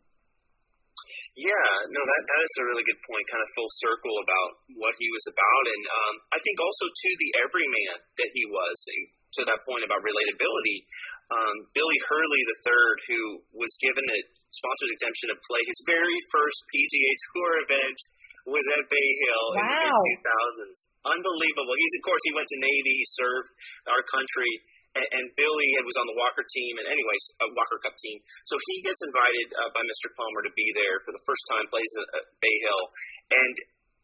Yeah, 1.33 1.69
no, 1.89 2.01
that 2.01 2.23
that 2.29 2.41
is 2.45 2.53
a 2.61 2.67
really 2.69 2.85
good 2.85 3.01
point, 3.09 3.25
kind 3.25 3.41
of 3.41 3.49
full 3.57 3.71
circle 3.81 4.13
about 4.21 4.49
what 4.77 4.93
he 5.01 5.09
was 5.09 5.25
about, 5.25 5.63
and 5.65 5.83
um, 5.89 6.15
I 6.29 6.39
think 6.45 6.61
also 6.61 6.85
to 6.85 7.09
the 7.17 7.29
everyman 7.41 7.97
that 8.21 8.29
he 8.33 8.45
was. 8.49 8.77
To 9.33 9.49
that 9.49 9.65
point 9.65 9.81
about 9.81 10.05
relatability, 10.05 10.85
um, 11.33 11.55
Billy 11.73 11.99
Hurley 12.05 12.41
III, 12.53 12.85
who 13.09 13.21
was 13.57 13.73
given 13.81 14.05
a 14.05 14.19
sponsored 14.53 14.93
exemption 14.93 15.33
to 15.33 15.37
play 15.49 15.63
his 15.65 15.79
very 15.89 16.19
first 16.29 16.59
PGA 16.69 17.11
Tour 17.33 17.51
event, 17.65 17.99
was 18.43 18.65
at 18.75 18.83
Bay 18.91 19.09
Hill 19.23 19.45
wow. 19.55 19.71
in 19.71 19.87
the 19.87 20.03
2000s. 20.19 20.77
Unbelievable. 21.07 21.75
He's 21.79 21.95
of 21.99 22.03
course 22.03 22.23
he 22.27 22.33
went 22.35 22.49
to 22.51 22.59
Navy, 22.59 22.93
he 22.99 23.07
served 23.15 23.49
our 23.87 24.03
country, 24.11 24.51
and, 24.99 25.07
and 25.07 25.25
Billy 25.33 25.69
was 25.81 25.97
on 25.97 26.07
the 26.11 26.17
Walker 26.19 26.45
team, 26.45 26.73
and 26.77 26.85
anyways, 26.85 27.23
a 27.41 27.47
Walker 27.55 27.79
Cup 27.81 27.95
team. 27.97 28.19
So 28.45 28.55
he 28.59 28.75
gets 28.85 29.01
invited 29.09 29.47
uh, 29.57 29.69
by 29.73 29.81
Mr. 29.81 30.13
Palmer 30.13 30.43
to 30.45 30.53
be 30.53 30.67
there 30.77 31.01
for 31.01 31.11
the 31.15 31.23
first 31.25 31.43
time, 31.49 31.65
plays 31.71 31.93
at, 32.03 32.07
at 32.21 32.25
Bay 32.43 32.55
Hill, 32.61 32.83
and 33.33 33.53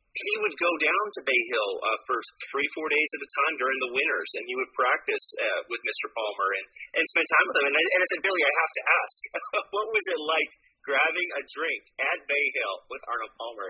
he 0.10 0.34
would 0.42 0.58
go 0.58 0.72
down 0.82 1.06
to 1.16 1.22
Bay 1.22 1.42
Hill 1.54 1.72
uh, 1.86 2.00
for 2.10 2.18
three, 2.50 2.66
four 2.74 2.90
days 2.90 3.10
at 3.14 3.22
a 3.22 3.30
time 3.46 3.56
during 3.62 3.78
the 3.78 3.94
winters, 3.94 4.32
and 4.42 4.44
he 4.50 4.58
would 4.58 4.72
practice 4.74 5.26
uh, 5.38 5.62
with 5.70 5.82
Mr. 5.86 6.10
Palmer 6.10 6.50
and 6.58 6.66
and 6.98 7.04
spend 7.14 7.28
time 7.30 7.46
with 7.46 7.58
him. 7.62 7.66
And 7.70 7.78
I, 7.78 7.84
and 7.86 8.02
I 8.02 8.08
said, 8.10 8.22
Billy, 8.26 8.42
I 8.42 8.54
have 8.58 8.74
to 8.74 8.84
ask, 8.90 9.18
what 9.76 9.88
was 9.94 10.06
it 10.10 10.20
like 10.26 10.52
grabbing 10.82 11.30
a 11.38 11.42
drink 11.46 11.82
at 12.02 12.20
Bay 12.26 12.46
Hill 12.58 12.76
with 12.90 13.02
Arnold 13.06 13.34
Palmer? 13.38 13.70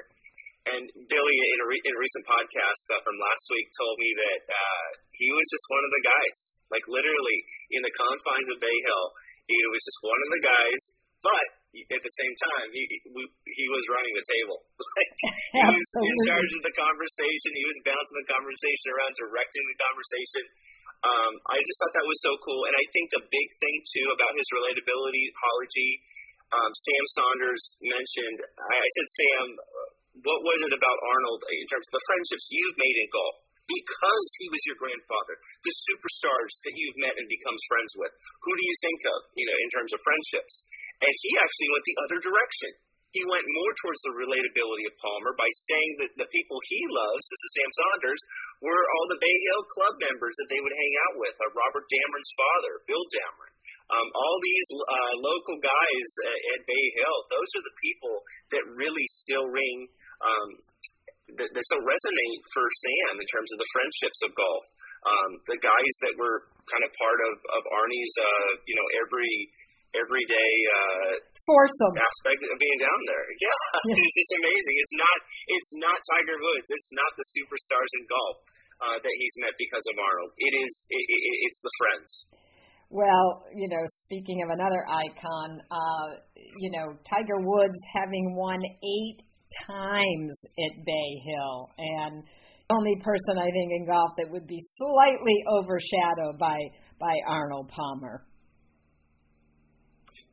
And 0.67 0.83
Billy, 1.07 1.37
in 1.55 1.59
a, 1.63 1.67
re- 1.71 1.85
in 1.87 1.93
a 1.95 2.01
recent 2.03 2.25
podcast 2.27 2.83
uh, 2.91 2.99
from 3.07 3.15
last 3.15 3.45
week, 3.55 3.67
told 3.79 3.95
me 3.95 4.09
that 4.11 4.41
uh, 4.43 4.87
he 5.15 5.31
was 5.31 5.47
just 5.47 5.65
one 5.71 5.83
of 5.87 5.91
the 5.95 6.03
guys, 6.03 6.39
like 6.67 6.85
literally 6.91 7.39
in 7.71 7.81
the 7.81 7.93
confines 7.95 8.49
of 8.51 8.59
Bay 8.59 8.77
Hill. 8.85 9.05
He 9.47 9.59
was 9.71 9.81
just 9.81 9.99
one 10.03 10.21
of 10.27 10.29
the 10.35 10.43
guys, 10.45 10.81
but 11.25 11.45
at 11.69 12.01
the 12.01 12.13
same 12.17 12.35
time, 12.49 12.67
he 12.73 12.81
we, 13.13 13.23
he 13.29 13.65
was 13.69 13.83
running 13.93 14.13
the 14.13 14.25
table. 14.25 14.57
like, 14.97 15.13
he 15.53 15.63
was 15.69 15.87
in 16.01 16.17
charge 16.25 16.51
of 16.53 16.63
the 16.65 16.75
conversation. 16.75 17.49
He 17.53 17.65
was 17.65 17.79
bouncing 17.85 18.17
the 18.25 18.29
conversation 18.29 18.87
around, 18.93 19.13
directing 19.17 19.63
the 19.69 19.77
conversation. 19.77 20.43
Um, 20.99 21.33
I 21.47 21.57
just 21.63 21.77
thought 21.79 21.95
that 21.95 22.09
was 22.09 22.19
so 22.25 22.35
cool. 22.43 22.61
And 22.67 22.75
I 22.75 22.85
think 22.91 23.13
the 23.15 23.23
big 23.23 23.49
thing 23.63 23.77
too 23.85 24.07
about 24.11 24.35
his 24.35 24.49
relatability, 24.51 25.23
Holly 25.39 25.69
G. 25.71 25.77
Um, 26.49 26.71
Sam 26.73 27.05
Saunders 27.13 27.63
mentioned. 27.85 28.39
I, 28.57 28.73
I 28.73 28.89
said, 28.97 29.07
Sam, 29.13 29.45
what 30.23 30.41
was 30.43 30.59
it 30.67 30.73
about 30.75 30.99
Arnold 30.99 31.41
in 31.47 31.67
terms 31.69 31.87
of 31.89 31.95
the 31.99 32.07
friendships 32.09 32.45
you've 32.51 32.79
made 32.79 32.97
in 32.99 33.09
golf? 33.11 33.37
Because 33.69 34.25
he 34.41 34.49
was 34.49 34.65
your 34.65 34.81
grandfather, 34.81 35.35
the 35.61 35.75
superstars 35.85 36.53
that 36.65 36.73
you've 36.73 37.01
met 37.05 37.13
and 37.13 37.29
become 37.29 37.53
friends 37.69 37.93
with. 38.01 38.13
Who 38.17 38.51
do 38.57 38.63
you 38.65 38.75
think 38.81 38.99
of, 39.05 39.19
you 39.37 39.45
know, 39.45 39.57
in 39.61 39.69
terms 39.69 39.91
of 39.93 40.01
friendships? 40.01 40.53
And 41.05 41.13
he 41.13 41.31
actually 41.37 41.69
went 41.69 41.85
the 41.85 41.99
other 42.09 42.19
direction. 42.25 42.71
He 43.13 43.25
went 43.25 43.45
more 43.45 43.73
towards 43.81 44.01
the 44.05 44.17
relatability 44.21 44.85
of 44.85 45.01
Palmer 45.01 45.33
by 45.33 45.49
saying 45.49 45.91
that 46.01 46.13
the 46.13 46.29
people 46.29 46.57
he 46.61 46.81
loves, 46.93 47.25
this 47.25 47.41
is 47.41 47.53
Sam 47.57 47.71
Saunders, 47.73 48.21
were 48.61 48.83
all 48.85 49.07
the 49.09 49.21
Bay 49.21 49.37
Hill 49.49 49.63
club 49.65 49.95
members 49.97 50.37
that 50.37 50.49
they 50.53 50.61
would 50.61 50.77
hang 50.77 50.95
out 51.09 51.15
with. 51.17 51.33
Uh, 51.41 51.49
Robert 51.57 51.89
Damron's 51.89 52.33
father, 52.37 52.73
Bill 52.85 53.05
Damron. 53.09 53.53
Um, 53.89 54.05
all 54.13 54.37
these 54.45 54.69
uh, 54.77 55.13
local 55.17 55.57
guys 55.57 56.09
at, 56.29 56.39
at 56.53 56.69
Bay 56.69 56.85
Hill, 57.01 57.17
those 57.33 57.51
are 57.57 57.65
the 57.65 57.77
people 57.81 58.15
that 58.53 58.77
really 58.77 59.07
still 59.25 59.49
ring, 59.49 59.89
um, 60.23 60.49
that, 61.37 61.49
that 61.49 61.63
still 61.63 61.85
resonate 61.85 62.41
for 62.53 62.65
Sam 62.65 63.21
in 63.21 63.27
terms 63.29 63.49
of 63.53 63.57
the 63.61 63.69
friendships 63.75 64.19
of 64.25 64.33
golf. 64.33 64.63
Um, 64.99 65.31
the 65.47 65.59
guys 65.63 65.93
that 66.09 66.15
were 66.19 66.49
kind 66.67 66.83
of 66.83 66.91
part 66.99 67.19
of, 67.31 67.33
of 67.55 67.61
Arnie's, 67.71 68.13
uh, 68.19 68.49
you 68.67 68.75
know, 68.75 68.87
every 68.99 69.33
everyday 69.97 70.53
uh, 70.69 71.11
foursome 71.49 71.97
aspect 71.97 72.45
of 72.45 72.57
being 72.61 72.79
down 72.81 73.01
there. 73.09 73.25
Yeah, 73.41 73.95
it's 73.95 74.17
just 74.19 74.33
amazing. 74.37 74.75
It's 74.77 74.95
not 74.99 75.17
it's 75.49 75.73
not 75.81 75.97
Tiger 76.13 76.37
Woods. 76.37 76.69
It's 76.69 76.91
not 76.93 77.11
the 77.17 77.25
superstars 77.33 77.91
in 77.97 78.03
golf 78.05 78.35
uh, 78.83 78.97
that 79.01 79.15
he's 79.17 79.35
met 79.41 79.55
because 79.57 79.85
of 79.89 79.95
Arnold. 79.97 80.31
It 80.37 80.53
is 80.53 80.73
it, 80.93 81.05
it, 81.09 81.21
it's 81.49 81.61
the 81.63 81.73
friends. 81.79 82.09
Well, 82.89 83.45
you 83.53 83.69
know, 83.69 83.85
speaking 84.05 84.41
of 84.41 84.49
another 84.49 84.81
icon, 84.89 85.61
uh, 85.69 86.09
you 86.57 86.73
know, 86.73 86.97
Tiger 87.05 87.37
Woods 87.37 87.77
having 87.93 88.33
won 88.33 88.57
eight 88.65 89.21
times 89.67 90.35
at 90.57 90.85
Bay 90.85 91.09
Hill, 91.25 91.69
and 91.77 92.23
the 92.69 92.75
only 92.75 92.95
person 93.03 93.37
I 93.37 93.49
think 93.49 93.71
in 93.73 93.87
golf 93.87 94.11
that 94.17 94.29
would 94.29 94.47
be 94.47 94.59
slightly 94.77 95.37
overshadowed 95.47 96.37
by 96.39 96.57
by 96.99 97.15
Arnold 97.27 97.69
Palmer. 97.69 98.25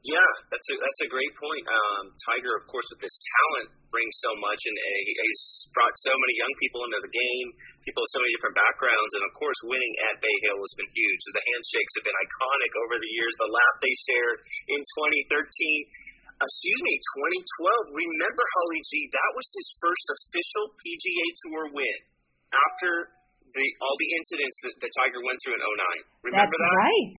Yeah, 0.07 0.31
that's 0.55 0.69
a 0.71 0.75
that's 0.79 1.03
a 1.03 1.11
great 1.11 1.35
point. 1.35 1.67
Um, 1.67 2.15
Tiger, 2.31 2.55
of 2.55 2.71
course, 2.71 2.87
with 2.95 3.03
his 3.03 3.17
talent, 3.19 3.75
brings 3.91 4.15
so 4.23 4.31
much, 4.39 4.63
and 4.63 4.77
uh, 4.79 5.03
he's 5.03 5.43
brought 5.75 5.91
so 5.99 6.15
many 6.15 6.35
young 6.39 6.55
people 6.63 6.87
into 6.87 7.03
the 7.03 7.11
game, 7.11 7.49
people 7.83 8.07
with 8.07 8.15
so 8.15 8.23
many 8.23 8.31
different 8.39 8.55
backgrounds, 8.55 9.13
and 9.19 9.27
of 9.27 9.33
course, 9.35 9.59
winning 9.67 9.95
at 10.07 10.23
Bay 10.23 10.37
Hill 10.47 10.63
has 10.63 10.75
been 10.79 10.91
huge. 10.95 11.21
The 11.27 11.43
handshakes 11.43 11.95
have 11.99 12.07
been 12.07 12.21
iconic 12.23 12.73
over 12.87 12.95
the 13.03 13.13
years. 13.19 13.35
The 13.35 13.51
laugh 13.51 13.77
they 13.83 13.95
shared 14.07 14.39
in 14.71 14.81
2013 15.27 16.15
excuse 16.41 16.83
me, 16.85 16.95
2012. 17.93 17.97
Remember, 17.97 18.45
Holly 18.45 18.81
G, 18.85 19.09
that 19.13 19.31
was 19.33 19.47
his 19.57 19.69
first 19.81 20.07
official 20.13 20.65
PGA 20.77 21.27
Tour 21.47 21.65
win 21.73 21.99
after 22.53 22.91
the 23.57 23.67
all 23.81 23.97
the 23.97 24.11
incidents 24.21 24.57
that, 24.69 24.75
that 24.85 24.93
Tiger 25.01 25.21
went 25.25 25.39
through 25.41 25.57
in 25.57 25.63
09. 25.65 26.29
Remember 26.29 26.53
That's 26.53 26.61
that? 26.61 26.77
right. 26.77 27.17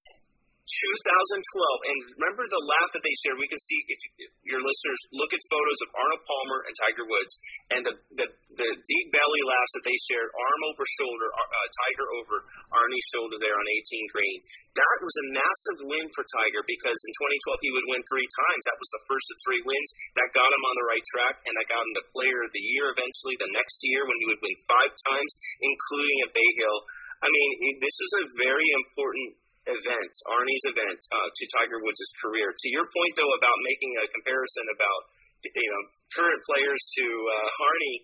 2012, 0.68 1.40
and 1.88 1.98
remember 2.20 2.44
the 2.44 2.64
laugh 2.68 2.92
that 2.92 3.04
they 3.04 3.16
shared. 3.24 3.40
We 3.40 3.48
can 3.48 3.60
see 3.60 3.80
if, 3.88 4.00
your 4.44 4.60
listeners 4.60 5.02
look 5.16 5.32
at 5.32 5.40
photos 5.48 5.80
of 5.88 5.90
Arnold 5.96 6.24
Palmer 6.28 6.60
and 6.68 6.74
Tiger 6.84 7.06
Woods, 7.08 7.34
and 7.72 7.82
the 7.88 7.94
the, 8.20 8.28
the 8.60 8.70
deep 8.76 9.08
belly 9.16 9.44
laughs 9.48 9.74
that 9.80 9.86
they 9.88 9.98
shared, 10.12 10.28
arm 10.28 10.62
over 10.68 10.84
shoulder, 11.00 11.28
uh, 11.32 11.40
uh 11.40 11.68
Tiger 11.88 12.08
over 12.20 12.36
Arnie's 12.76 13.08
shoulder 13.16 13.40
there 13.40 13.56
on 13.56 13.64
18 13.64 14.16
green. 14.16 14.38
That 14.76 14.98
was 15.00 15.16
a 15.16 15.26
massive 15.40 15.80
win 15.88 16.08
for 16.12 16.28
Tiger 16.36 16.64
because 16.68 17.00
in 17.00 17.14
2012 17.16 17.64
he 17.64 17.72
would 17.72 17.88
win 17.88 18.04
three 18.12 18.28
times. 18.28 18.64
That 18.68 18.82
was 18.82 18.92
the 18.92 19.06
first 19.08 19.28
of 19.32 19.38
three 19.48 19.64
wins 19.64 19.90
that 20.20 20.36
got 20.36 20.52
him 20.52 20.64
on 20.68 20.76
the 20.76 20.90
right 20.92 21.06
track, 21.16 21.36
and 21.48 21.54
that 21.56 21.72
got 21.72 21.80
him 21.80 21.96
the 21.96 22.12
Player 22.12 22.44
of 22.44 22.52
the 22.52 22.66
Year 22.76 22.92
eventually 22.92 23.40
the 23.40 23.56
next 23.56 23.80
year 23.88 24.04
when 24.04 24.20
he 24.20 24.28
would 24.28 24.44
win 24.44 24.56
five 24.68 24.92
times, 24.92 25.32
including 25.64 26.18
at 26.28 26.36
Bay 26.36 26.52
Hill. 26.60 26.80
I 27.24 27.28
mean, 27.32 27.82
this 27.82 27.98
is 27.98 28.12
a 28.22 28.26
very 28.38 28.68
important 28.78 29.47
event, 29.68 30.12
Arnie's 30.32 30.66
event, 30.72 31.00
uh, 31.12 31.30
to 31.30 31.44
Tiger 31.60 31.80
Woods' 31.84 32.14
career. 32.24 32.50
To 32.52 32.68
your 32.72 32.88
point, 32.88 33.14
though, 33.20 33.34
about 33.36 33.58
making 33.68 33.92
a 34.00 34.06
comparison 34.16 34.66
about 34.72 35.02
you 35.44 35.70
know 35.70 35.84
current 36.18 36.42
players 36.48 36.82
to 36.98 37.06
uh, 37.06 37.66
Arnie, 37.68 38.00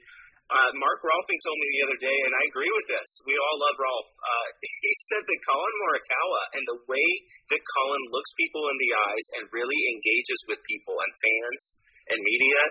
uh, 0.54 0.71
Mark 0.78 0.99
Rolfing 1.02 1.39
told 1.41 1.58
me 1.58 1.67
the 1.80 1.84
other 1.88 1.99
day, 2.04 2.17
and 2.28 2.34
I 2.36 2.43
agree 2.52 2.69
with 2.69 2.88
this. 2.91 3.10
We 3.26 3.34
all 3.39 3.58
love 3.58 3.78
Rolf. 3.80 4.08
Uh, 4.12 4.47
he 4.86 4.93
said 5.10 5.23
that 5.23 5.39
Collin 5.47 5.76
Morikawa 5.82 6.41
and 6.60 6.63
the 6.67 6.80
way 6.91 7.10
that 7.49 7.62
Collin 7.63 8.04
looks 8.12 8.32
people 8.36 8.63
in 8.69 8.78
the 8.78 8.91
eyes 8.91 9.26
and 9.39 9.43
really 9.56 9.82
engages 9.95 10.39
with 10.52 10.60
people 10.67 10.99
and 10.99 11.12
fans 11.15 11.63
and 12.12 12.19
media, 12.19 12.62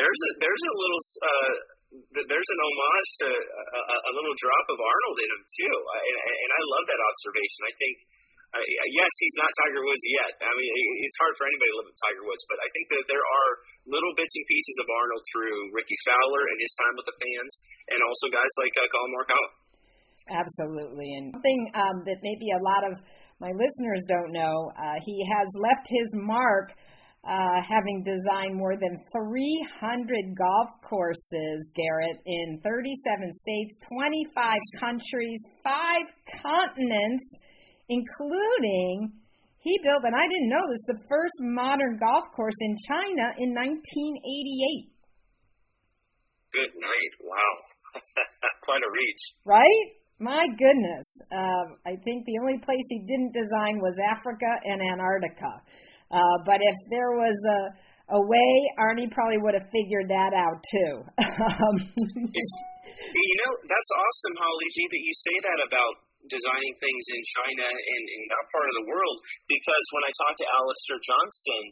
there's 0.00 0.20
a 0.26 0.30
there's 0.40 0.64
a 0.66 0.74
little. 0.80 1.02
Uh, 1.20 1.54
there's 1.92 2.50
an 2.56 2.60
homage 2.64 3.10
to 3.20 3.28
a, 3.28 3.96
a, 4.08 4.12
little 4.16 4.36
drop 4.40 4.66
of 4.72 4.78
Arnold 4.80 5.18
in 5.20 5.28
him 5.28 5.42
too, 5.44 5.76
and, 5.76 6.16
and 6.24 6.50
I 6.56 6.62
love 6.72 6.84
that 6.88 7.00
observation. 7.04 7.60
I 7.68 7.74
think 7.76 7.96
uh, 8.52 8.60
yes, 8.92 9.08
he's 9.16 9.36
not 9.40 9.48
Tiger 9.64 9.80
Woods 9.80 10.04
yet. 10.12 10.32
I 10.44 10.52
mean, 10.52 10.72
it's 11.00 11.16
hard 11.16 11.32
for 11.40 11.48
anybody 11.48 11.72
to 11.72 11.76
live 11.80 11.88
with 11.88 12.00
Tiger 12.04 12.24
Woods, 12.28 12.44
but 12.52 12.60
I 12.60 12.68
think 12.76 12.86
that 12.92 13.04
there 13.08 13.24
are 13.24 13.50
little 13.88 14.12
bits 14.12 14.36
and 14.36 14.44
pieces 14.44 14.76
of 14.84 14.92
Arnold 14.92 15.24
through 15.32 15.56
Rickie 15.72 16.00
Fowler 16.04 16.42
and 16.52 16.56
his 16.60 16.72
time 16.76 16.94
with 17.00 17.08
the 17.08 17.16
fans, 17.16 17.52
and 17.96 17.98
also 18.04 18.28
guys 18.28 18.52
like 18.60 18.74
uh, 18.76 18.84
Collin 18.92 19.12
Morikawa. 19.16 19.48
Absolutely, 20.36 21.08
and 21.16 21.32
something 21.32 21.60
um, 21.76 21.96
that 22.04 22.20
maybe 22.20 22.52
a 22.52 22.60
lot 22.60 22.84
of 22.84 23.00
my 23.40 23.50
listeners 23.56 24.04
don't 24.06 24.36
know, 24.36 24.70
uh, 24.76 25.00
he 25.02 25.16
has 25.32 25.48
left 25.56 25.88
his 25.88 26.08
mark. 26.20 26.76
Uh, 27.22 27.62
having 27.62 28.02
designed 28.02 28.56
more 28.56 28.74
than 28.74 28.98
300 29.14 30.34
golf 30.36 30.68
courses, 30.82 31.70
Garrett, 31.76 32.18
in 32.26 32.58
37 32.64 33.32
states, 33.32 33.78
25 34.34 34.58
countries, 34.80 35.40
five 35.62 36.06
continents, 36.42 37.38
including 37.88 39.12
he 39.62 39.78
built, 39.84 40.02
and 40.02 40.14
I 40.18 40.26
didn't 40.26 40.50
know 40.50 40.66
this, 40.66 40.82
the 40.90 40.98
first 41.06 41.38
modern 41.54 41.96
golf 42.02 42.34
course 42.34 42.58
in 42.58 42.74
China 42.90 43.30
in 43.38 43.54
1988. 43.54 44.90
Good 46.50 46.74
night. 46.82 47.12
Wow. 47.22 47.52
Quite 48.66 48.82
a 48.82 48.90
reach. 48.90 49.22
Right? 49.46 49.86
My 50.18 50.46
goodness. 50.58 51.06
Uh, 51.30 51.78
I 51.86 51.94
think 52.02 52.26
the 52.26 52.38
only 52.42 52.58
place 52.58 52.82
he 52.90 53.06
didn't 53.06 53.32
design 53.32 53.78
was 53.78 53.94
Africa 54.10 54.50
and 54.66 54.82
Antarctica. 54.82 55.62
Uh, 56.12 56.36
but 56.44 56.60
if 56.60 56.76
there 56.92 57.16
was 57.16 57.34
a, 57.48 57.60
a 58.14 58.20
way, 58.20 58.52
Arnie 58.76 59.08
probably 59.08 59.40
would 59.40 59.56
have 59.56 59.68
figured 59.72 60.12
that 60.12 60.36
out 60.36 60.60
too. 60.68 60.92
um, 61.24 61.76
you 61.96 63.36
know, 63.40 63.52
that's 63.64 63.90
awesome, 63.96 64.36
Holly 64.36 64.68
G, 64.76 64.78
that 64.84 65.02
you 65.02 65.14
say 65.16 65.36
that 65.40 65.60
about 65.72 65.94
designing 66.30 66.74
things 66.78 67.04
in 67.10 67.22
China 67.42 67.66
and 67.66 68.04
in 68.14 68.22
that 68.30 68.44
part 68.54 68.66
of 68.70 68.74
the 68.78 68.86
world 68.86 69.18
because 69.50 69.84
when 69.90 70.04
I 70.06 70.12
talked 70.22 70.38
to 70.38 70.48
Alastair 70.54 71.00
Johnston, 71.02 71.64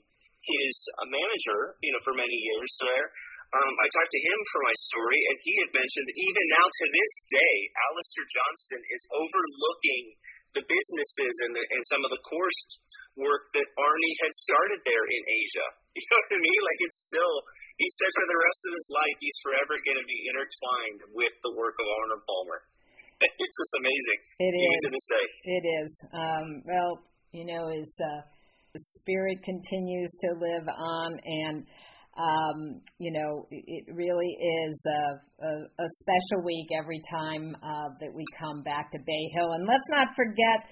his 0.43 0.75
manager, 1.07 1.77
you 1.85 1.93
know, 1.93 2.03
for 2.03 2.17
many 2.17 2.35
years 2.35 2.73
there, 2.81 3.13
um, 3.51 3.73
I 3.83 3.87
talked 3.91 4.15
to 4.15 4.23
him 4.31 4.39
for 4.55 4.61
my 4.63 4.77
story, 4.79 5.19
and 5.27 5.37
he 5.43 5.53
had 5.59 5.71
mentioned 5.75 6.07
that 6.07 6.19
even 6.23 6.45
now 6.55 6.67
to 6.71 6.87
this 6.87 7.13
day, 7.35 7.57
Alastair 7.91 8.27
Johnston 8.31 8.83
is 8.95 9.03
overlooking 9.11 10.05
the 10.55 10.65
businesses 10.67 11.35
and, 11.47 11.53
the, 11.55 11.63
and 11.63 11.83
some 11.87 12.03
of 12.03 12.11
the 12.11 12.23
course 12.27 12.61
work 13.15 13.51
that 13.55 13.69
Arnie 13.79 14.17
had 14.23 14.33
started 14.35 14.81
there 14.83 15.07
in 15.07 15.23
Asia. 15.27 15.69
You 15.91 16.07
know 16.07 16.23
what 16.23 16.39
I 16.39 16.41
mean? 16.41 16.63
Like 16.63 16.81
it's 16.87 17.01
still, 17.11 17.35
he 17.75 17.89
said 17.99 18.15
for 18.15 18.23
the 18.31 18.39
rest 18.47 18.63
of 18.63 18.73
his 18.79 18.89
life, 18.95 19.17
he's 19.19 19.39
forever 19.43 19.75
going 19.75 19.99
to 19.99 20.07
be 20.07 20.23
intertwined 20.31 21.01
with 21.19 21.35
the 21.43 21.51
work 21.59 21.75
of 21.83 21.87
Arnold 21.91 22.23
Palmer. 22.31 22.63
it's 23.43 23.57
just 23.59 23.75
amazing. 23.83 24.19
It 24.39 24.55
even 24.55 24.71
is. 24.71 24.83
to 24.87 24.91
this 24.95 25.07
day. 25.11 25.27
It 25.51 25.65
is. 25.83 25.91
Um, 26.15 26.47
well, 26.63 26.93
you 27.35 27.43
know, 27.43 27.75
his 27.75 27.91
uh, 27.99 28.23
the 28.71 28.83
spirit 29.03 29.43
continues 29.43 30.15
to 30.23 30.39
live 30.39 30.67
on, 30.71 31.11
and 31.27 31.67
um, 32.19 32.81
you 32.99 33.13
know, 33.13 33.47
it 33.51 33.85
really 33.95 34.37
is 34.67 34.87
a, 34.87 35.47
a, 35.47 35.53
a 35.79 35.89
special 36.01 36.45
week 36.45 36.69
every 36.77 37.01
time 37.11 37.57
uh, 37.63 37.89
that 38.01 38.13
we 38.13 38.25
come 38.39 38.63
back 38.63 38.91
to 38.93 38.99
Bay 39.07 39.31
Hill. 39.35 39.53
And 39.53 39.67
let's 39.67 39.89
not 39.91 40.09
forget 40.17 40.67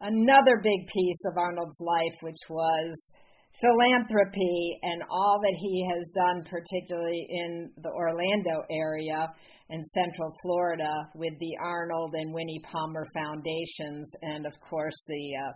another 0.00 0.60
big 0.62 0.86
piece 0.92 1.22
of 1.30 1.38
Arnold's 1.38 1.80
life, 1.80 2.16
which 2.22 2.42
was 2.48 3.12
philanthropy 3.60 4.78
and 4.82 5.02
all 5.10 5.38
that 5.42 5.54
he 5.60 5.86
has 5.94 6.10
done, 6.14 6.44
particularly 6.48 7.26
in 7.28 7.70
the 7.82 7.90
Orlando 7.90 8.64
area 8.70 9.28
and 9.68 9.84
Central 9.86 10.32
Florida 10.42 11.08
with 11.14 11.34
the 11.38 11.56
Arnold 11.62 12.14
and 12.14 12.34
Winnie 12.34 12.62
Palmer 12.64 13.06
Foundations, 13.14 14.10
and 14.22 14.46
of 14.46 14.52
course 14.68 14.98
the 15.06 15.30
uh, 15.36 15.52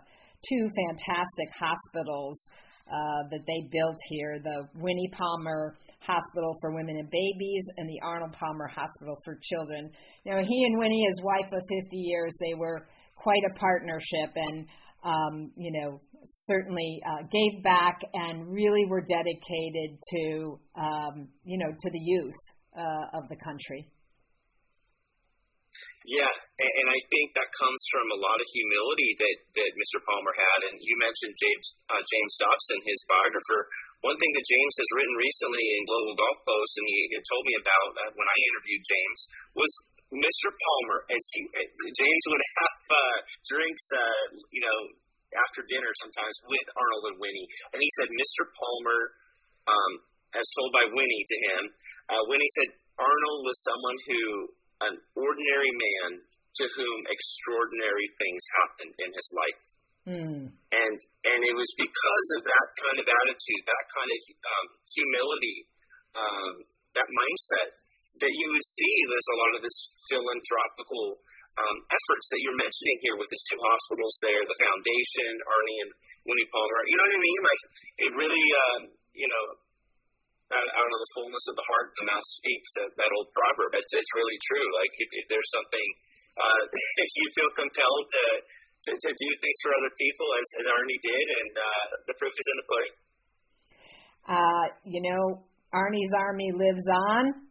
two 0.47 0.69
fantastic 0.75 1.49
hospitals 1.59 2.37
uh, 2.91 3.21
that 3.31 3.43
they 3.47 3.67
built 3.71 3.97
here 4.09 4.39
the 4.43 4.67
Winnie 4.75 5.09
Palmer 5.13 5.75
Hospital 5.99 6.55
for 6.61 6.75
Women 6.75 6.97
and 6.97 7.09
Babies 7.09 7.65
and 7.77 7.89
the 7.89 7.99
Arnold 8.03 8.33
Palmer 8.33 8.67
Hospital 8.67 9.17
for 9.25 9.39
Children. 9.41 9.89
Know, 10.25 10.41
he 10.45 10.65
and 10.65 10.77
Winnie, 10.77 11.05
his 11.07 11.23
wife 11.23 11.51
of 11.51 11.61
50 11.61 11.97
years, 11.97 12.35
they 12.39 12.53
were 12.53 12.87
quite 13.15 13.41
a 13.43 13.59
partnership 13.59 14.31
and, 14.35 14.67
um, 15.03 15.51
you 15.57 15.71
know, 15.71 15.99
certainly 16.27 17.01
uh, 17.07 17.23
gave 17.31 17.63
back 17.63 17.99
and 18.13 18.51
really 18.51 18.85
were 18.85 19.01
dedicated 19.01 19.97
to, 20.11 20.59
um, 20.77 21.27
you 21.43 21.57
know, 21.57 21.71
to 21.71 21.89
the 21.91 21.99
youth 21.99 22.33
uh, 22.77 23.17
of 23.17 23.29
the 23.29 23.35
country. 23.43 23.87
Yeah, 26.05 26.29
and, 26.29 26.87
I 26.93 27.01
think 27.09 27.33
that 27.33 27.49
comes 27.57 27.81
from 27.89 28.13
a 28.13 28.21
lot 28.21 28.37
of 28.37 28.45
humility 28.53 29.17
that 29.17 29.37
that 29.57 29.71
Mr. 29.73 29.97
Palmer 30.05 30.37
had. 30.37 30.69
And 30.69 30.77
you 30.77 30.93
mentioned 31.01 31.33
James 31.33 31.67
uh, 31.89 31.97
James 31.97 32.33
Dodson, 32.37 32.79
his 32.85 33.01
biographer. 33.09 33.65
One 34.05 34.13
thing 34.21 34.29
that 34.37 34.45
James 34.45 34.75
has 34.77 34.89
written 34.93 35.15
recently 35.17 35.65
in 35.65 35.81
Global 35.89 36.13
Golf 36.13 36.37
Post, 36.45 36.73
and 36.77 36.85
he, 36.85 36.99
he 37.09 37.17
told 37.25 37.43
me 37.49 37.55
about 37.57 37.89
uh, 37.97 38.09
when 38.13 38.27
I 38.29 38.37
interviewed 38.53 38.83
James, 38.85 39.19
was 39.57 39.71
Mr. 40.13 40.53
Palmer. 40.53 41.09
As 41.09 41.23
he, 41.33 41.41
James 41.97 42.23
would 42.29 42.45
have 42.53 42.77
uh, 42.93 43.17
drinks, 43.49 43.85
uh, 43.97 44.25
you 44.53 44.61
know, 44.61 44.77
after 45.33 45.65
dinner 45.65 45.89
sometimes 46.05 46.37
with 46.45 46.67
Arnold 46.69 47.05
and 47.11 47.17
Winnie, 47.17 47.49
and 47.73 47.81
he 47.81 47.89
said 47.97 48.13
Mr. 48.13 48.45
Palmer, 48.53 49.01
um, 49.73 49.91
as 50.37 50.45
told 50.53 50.69
by 50.69 50.85
Winnie 50.85 51.25
to 51.25 51.37
him, 51.49 51.61
uh, 52.13 52.21
Winnie 52.29 52.51
said 52.61 52.69
Arnold 53.01 53.41
was 53.41 53.57
someone 53.65 53.97
who 54.05 54.21
an 54.81 54.95
ordinary 55.15 55.71
man 55.71 56.19
to 56.19 56.65
whom 56.75 56.99
extraordinary 57.11 58.07
things 58.15 58.43
happened 58.63 58.95
in 58.95 59.09
his 59.11 59.29
life. 59.35 59.63
Mm. 60.05 60.41
And 60.53 60.97
and 61.25 61.39
it 61.41 61.55
was 61.57 61.71
because 61.81 62.27
of 62.37 62.41
that 62.45 62.67
kind 62.77 62.97
of 63.01 63.07
attitude, 63.09 63.63
that 63.65 63.85
kind 63.89 64.09
of 64.13 64.19
um, 64.45 64.67
humility, 64.85 65.57
um, 66.13 66.53
that 66.93 67.09
mindset 67.09 67.69
that 68.21 68.31
you 68.31 68.47
would 68.47 68.67
see 68.79 68.93
there's 69.11 69.31
a 69.33 69.39
lot 69.41 69.51
of 69.59 69.61
this 69.65 69.77
philanthropical 70.07 71.19
um, 71.55 71.77
efforts 71.87 72.27
that 72.31 72.39
you're 72.43 72.59
mentioning 72.59 72.97
here 73.03 73.17
with 73.19 73.31
his 73.31 73.43
two 73.47 73.59
hospitals 73.59 74.15
there, 74.23 74.43
the 74.43 74.59
foundation, 74.59 75.31
Arnie 75.47 75.79
and 75.87 75.91
Winnie 76.27 76.49
Palmer. 76.51 76.81
You 76.87 76.95
know 76.95 77.05
what 77.07 77.19
I 77.19 77.23
mean? 77.23 77.41
Like 77.43 77.63
it 78.05 78.11
really, 78.15 78.45
um, 78.69 78.81
you 79.15 79.27
know, 79.27 79.43
out, 80.53 80.69
out 80.77 80.91
of 80.91 80.99
the 81.01 81.11
fullness 81.17 81.45
of 81.49 81.55
the 81.57 81.65
heart, 81.65 81.95
the 81.97 82.05
mouth 82.05 82.27
speaks. 82.37 82.69
That, 82.77 82.89
that 83.01 83.11
old 83.17 83.29
proverb. 83.33 83.73
It's, 83.81 83.93
it's 83.93 84.13
really 84.13 84.39
true. 84.45 84.67
Like 84.77 84.93
if, 85.01 85.09
if 85.23 85.25
there's 85.31 85.51
something, 85.55 85.87
uh, 86.37 86.61
if 87.05 87.11
you 87.17 87.25
feel 87.33 87.51
compelled 87.57 88.07
to, 88.13 88.25
to 88.85 88.91
to 88.93 89.09
do 89.09 89.29
things 89.41 89.57
for 89.65 89.71
other 89.73 89.93
people, 89.97 90.27
as, 90.37 90.47
as 90.61 90.65
Arnie 90.69 91.01
did, 91.01 91.25
and 91.25 91.51
uh, 91.57 91.85
the 92.05 92.15
proof 92.21 92.33
is 92.33 92.47
in 92.53 92.57
the 92.61 92.67
pudding. 92.69 92.95
Uh, 94.25 94.65
you 94.85 95.01
know, 95.01 95.45
Arnie's 95.73 96.13
army 96.17 96.49
lives 96.53 96.85
on. 96.93 97.45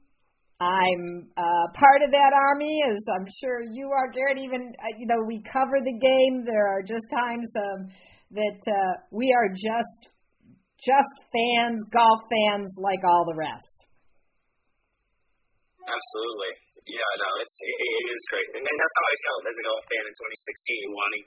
I'm 0.61 1.29
uh, 1.37 1.67
part 1.75 2.03
of 2.07 2.11
that 2.15 2.33
army, 2.33 2.79
as 2.87 3.03
I'm 3.11 3.27
sure 3.43 3.61
you 3.61 3.91
are, 3.91 4.11
Garrett. 4.15 4.39
Even 4.39 4.73
uh, 4.79 4.95
you 4.99 5.07
know, 5.07 5.19
we 5.27 5.43
cover 5.43 5.83
the 5.83 5.99
game. 5.99 6.45
There 6.47 6.67
are 6.71 6.83
just 6.83 7.11
times 7.11 7.51
um, 7.59 7.91
that 8.31 8.61
uh, 8.71 8.93
we 9.11 9.35
are 9.35 9.51
just 9.51 10.14
just 10.81 11.15
fans, 11.31 11.83
golf 11.91 12.27
fans 12.31 12.75
like 12.79 13.03
all 13.05 13.25
the 13.25 13.37
rest. 13.39 13.87
Absolutely. 15.85 16.53
Yeah, 16.85 17.13
no, 17.17 17.31
it's 17.41 17.57
it, 17.65 18.07
is 18.13 18.25
great, 18.29 18.45
and, 18.53 18.61
that's 18.61 18.97
how 19.01 19.07
I 19.09 19.17
felt 19.25 19.43
as 19.49 19.57
a 19.57 19.65
golf 19.65 19.85
fan 19.89 20.05
in 20.05 20.13
2016, 20.13 20.93
wanting 20.93 21.25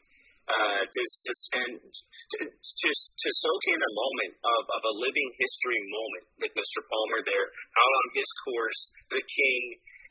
uh, 0.54 0.82
to 0.86 1.02
to 1.02 1.32
spend 1.50 1.74
to, 1.82 2.38
to 2.46 2.90
to 2.94 3.30
soak 3.42 3.64
in 3.66 3.80
a 3.82 3.92
moment 3.98 4.34
of, 4.38 4.62
of 4.70 4.82
a 4.86 4.94
living 5.02 5.30
history 5.42 5.82
moment 5.90 6.26
with 6.46 6.54
Mr. 6.54 6.86
Palmer 6.86 7.26
there 7.26 7.48
out 7.74 7.94
on 8.06 8.08
his 8.14 8.30
course, 8.46 8.82
the 9.10 9.24
King 9.26 9.62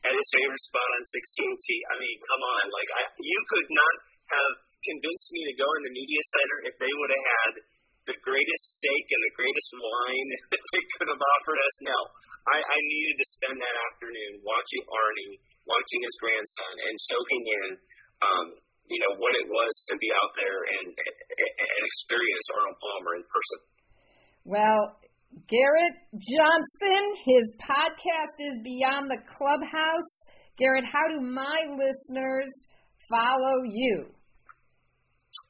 at 0.03 0.18
his 0.18 0.29
favorite 0.35 0.64
spot 0.66 0.90
on 0.99 1.03
16T. 1.07 1.66
I 1.90 1.94
mean, 2.03 2.16
come 2.27 2.42
on, 2.42 2.64
like 2.75 2.90
I, 2.99 3.03
you 3.22 3.40
could 3.46 3.70
not 3.70 3.94
have 4.35 4.53
convinced 4.83 5.29
me 5.31 5.46
to 5.46 5.55
go 5.62 5.68
in 5.79 5.83
the 5.87 5.94
media 5.94 6.22
center 6.35 6.59
if 6.70 6.75
they 6.79 6.90
would 6.90 7.12
have 7.14 7.27
had 7.27 7.53
the 8.07 8.19
greatest 8.23 8.64
steak 8.79 9.07
and 9.11 9.23
the 9.27 9.35
greatest 9.35 9.71
wine 9.75 10.31
that 10.55 10.64
they 10.73 10.85
could 10.97 11.09
have 11.11 11.23
offered 11.23 11.61
us. 11.61 11.77
No, 11.83 11.99
I, 12.47 12.59
I 12.62 12.79
needed 12.79 13.16
to 13.19 13.27
spend 13.38 13.57
that 13.59 13.77
afternoon 13.90 14.42
watching 14.47 14.83
Arnie, 14.87 15.35
watching 15.66 16.01
his 16.03 16.16
grandson, 16.23 16.75
and 16.87 16.95
soaking 17.11 17.45
in, 17.45 17.69
um, 18.23 18.47
you 18.87 18.99
know, 19.03 19.19
what 19.19 19.35
it 19.35 19.47
was 19.51 19.73
to 19.90 19.95
be 19.99 20.11
out 20.14 20.33
there 20.38 20.61
and, 20.79 20.88
and 20.95 21.83
experience 21.83 22.47
Arnold 22.55 22.79
Palmer 22.79 23.12
in 23.19 23.25
person. 23.27 23.59
Well, 24.47 24.83
Garrett 25.51 25.99
Johnston, 26.14 27.05
his 27.27 27.45
podcast 27.59 28.37
is 28.47 28.62
Beyond 28.62 29.11
the 29.11 29.19
Clubhouse. 29.27 30.12
Garrett, 30.57 30.87
how 30.87 31.03
do 31.11 31.21
my 31.21 31.66
listeners 31.75 32.49
follow 33.11 33.66
you? 33.66 34.07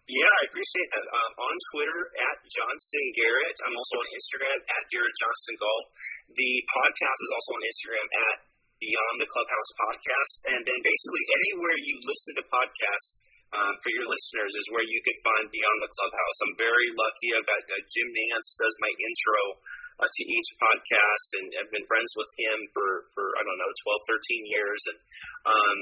Yeah, 0.07 0.31
I 0.31 0.43
appreciate 0.47 0.91
that. 0.95 1.07
Um, 1.11 1.33
on 1.35 1.55
Twitter 1.75 2.01
at 2.15 2.37
Johnston 2.47 3.07
Garrett. 3.19 3.59
I'm 3.67 3.75
also 3.75 3.95
on 3.99 4.09
Instagram 4.15 4.55
at 4.55 4.83
Garrett 4.87 5.17
Johnston 5.19 5.57
Golf. 5.59 5.87
The 6.31 6.53
podcast 6.71 7.19
is 7.27 7.31
also 7.35 7.51
on 7.59 7.63
Instagram 7.67 8.07
at 8.31 8.37
Beyond 8.79 9.17
the 9.19 9.29
Clubhouse 9.35 9.71
Podcast. 9.83 10.35
And 10.55 10.61
then 10.63 10.79
basically 10.79 11.25
anywhere 11.27 11.77
you 11.83 11.95
listen 12.07 12.33
to 12.39 12.45
podcasts, 12.47 13.11
um, 13.55 13.75
for 13.83 13.91
your 13.95 14.07
listeners 14.07 14.53
is 14.59 14.67
where 14.75 14.87
you 14.87 15.01
can 15.03 15.19
find 15.27 15.45
Beyond 15.51 15.79
the 15.83 15.91
Clubhouse. 15.91 16.39
I'm 16.47 16.57
very 16.59 16.91
lucky. 16.95 17.29
I've 17.35 17.47
got 17.47 17.63
uh, 17.67 17.79
Jim 17.91 18.09
Nantz 18.11 18.51
does 18.59 18.75
my 18.79 18.91
intro 18.91 19.43
uh, 19.97 20.09
to 20.09 20.23
each 20.29 20.51
podcast, 20.61 21.29
and 21.41 21.47
I've 21.57 21.73
been 21.73 21.87
friends 21.89 22.11
with 22.17 22.31
him 22.37 22.59
for 22.77 22.89
for 23.17 23.25
I 23.37 23.43
don't 23.45 23.61
know 23.61 23.73
12, 23.73 24.13
13 24.13 24.55
years, 24.55 24.81
and 24.93 24.99
um, 25.49 25.79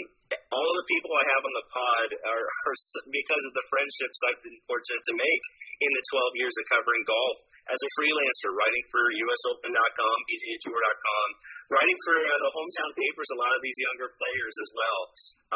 all 0.54 0.70
the 0.78 0.88
people 0.90 1.10
I 1.12 1.24
have 1.34 1.42
on 1.44 1.54
the 1.54 1.66
pod 1.70 2.08
are, 2.22 2.44
are 2.70 2.76
because 3.10 3.44
of 3.44 3.52
the 3.54 3.66
friendships 3.70 4.18
I've 4.30 4.42
been 4.42 4.58
fortunate 4.70 5.04
to 5.04 5.14
make 5.18 5.44
in 5.82 5.90
the 5.90 6.04
12 6.14 6.40
years 6.40 6.54
of 6.58 6.64
covering 6.70 7.04
golf 7.06 7.36
as 7.64 7.80
a 7.80 7.90
freelancer, 7.96 8.52
writing 8.52 8.84
for 8.92 9.02
USOpen.com, 9.08 10.16
PGAtour.com, 10.28 11.28
writing 11.72 11.98
for 12.04 12.16
uh, 12.20 12.28
the 12.44 12.52
hometown 12.52 12.92
papers, 12.92 13.28
a 13.32 13.40
lot 13.40 13.52
of 13.56 13.60
these 13.64 13.78
younger 13.88 14.12
players 14.20 14.54
as 14.60 14.70
well. 14.76 15.00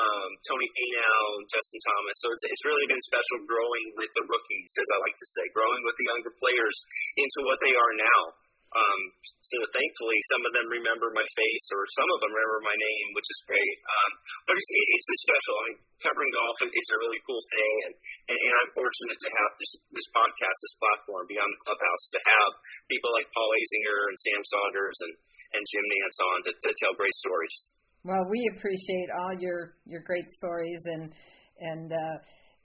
Um, 0.01 0.31
Tony 0.49 0.69
Finau, 0.73 1.25
Justin 1.53 1.81
Thomas. 1.85 2.17
So 2.25 2.27
it's, 2.33 2.45
it's 2.49 2.65
really 2.65 2.87
been 2.89 3.03
special 3.13 3.45
growing 3.45 3.87
with 4.01 4.13
the 4.17 4.25
rookies, 4.25 4.73
as 4.81 4.89
I 4.89 4.99
like 5.05 5.17
to 5.21 5.29
say, 5.37 5.45
growing 5.53 5.83
with 5.85 5.97
the 6.01 6.07
younger 6.09 6.33
players 6.41 6.77
into 7.21 7.39
what 7.45 7.61
they 7.61 7.77
are 7.77 7.95
now. 8.01 8.48
Um, 8.69 9.01
so 9.41 9.57
thankfully, 9.73 10.19
some 10.29 10.43
of 10.45 10.53
them 10.53 10.69
remember 10.69 11.09
my 11.17 11.25
face, 11.25 11.67
or 11.73 11.89
some 11.97 12.09
of 12.13 12.19
them 12.21 12.33
remember 12.37 12.61
my 12.69 12.77
name, 12.77 13.07
which 13.17 13.25
is 13.33 13.41
great. 13.49 13.77
Um, 13.81 14.11
but 14.45 14.55
it's, 14.61 14.69
it's 14.69 15.09
special. 15.25 15.55
I 15.57 15.63
mean, 15.73 15.79
covering 16.05 16.33
golf, 16.37 16.57
it's 16.69 16.93
a 16.93 17.01
really 17.01 17.21
cool 17.25 17.41
thing, 17.49 17.75
and, 17.89 17.95
and, 18.29 18.39
and 18.39 18.55
I'm 18.61 18.71
fortunate 18.77 19.19
to 19.25 19.31
have 19.41 19.51
this 19.57 19.73
this 19.97 20.09
podcast, 20.13 20.57
this 20.61 20.77
platform, 20.77 21.25
Beyond 21.33 21.49
the 21.49 21.61
Clubhouse, 21.65 22.05
to 22.13 22.21
have 22.21 22.51
people 22.93 23.11
like 23.17 23.33
Paul 23.33 23.49
Azinger 23.49 24.01
and 24.13 24.17
Sam 24.21 24.43
Saunders 24.45 24.99
and 25.09 25.15
and 25.57 25.63
Jim 25.65 25.87
Nantz 25.89 26.19
on 26.21 26.39
to, 26.45 26.53
to 26.53 26.71
tell 26.77 26.93
great 26.93 27.17
stories. 27.17 27.57
Well, 28.05 28.29
we 28.29 28.53
appreciate 28.53 29.09
all 29.17 29.33
your 29.41 29.81
your 29.89 30.05
great 30.05 30.29
stories 30.29 30.85
and 30.93 31.09
and. 31.57 31.89
Uh, 31.89 32.19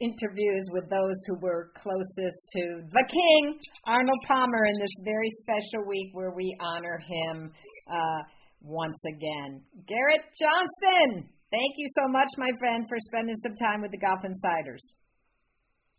interviews 0.03 0.63
with 0.75 0.89
those 0.89 1.17
who 1.27 1.39
were 1.39 1.71
closest 1.79 2.39
to 2.59 2.83
the 2.91 3.05
king, 3.07 3.59
Arnold 3.87 4.21
Palmer, 4.27 4.65
in 4.67 4.75
this 4.75 4.95
very 5.05 5.29
special 5.41 5.87
week 5.87 6.11
where 6.11 6.35
we 6.35 6.55
honor 6.59 6.99
him 6.99 7.51
uh, 7.89 8.21
once 8.61 8.99
again. 9.15 9.63
Garrett 9.87 10.27
Johnston, 10.35 11.29
thank 11.51 11.73
you 11.77 11.87
so 11.95 12.07
much, 12.11 12.29
my 12.37 12.51
friend, 12.59 12.85
for 12.87 12.97
spending 13.07 13.35
some 13.43 13.55
time 13.55 13.81
with 13.81 13.91
the 13.91 13.99
Golf 13.99 14.19
Insiders. 14.23 14.83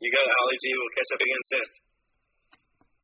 You 0.01 0.11
got 0.13 0.27
it, 0.27 0.35
Holly 0.37 0.59
G. 0.61 0.67
We'll 0.77 0.95
catch 0.95 1.11
up 1.17 1.23
again 1.25 1.43
soon. 1.49 1.84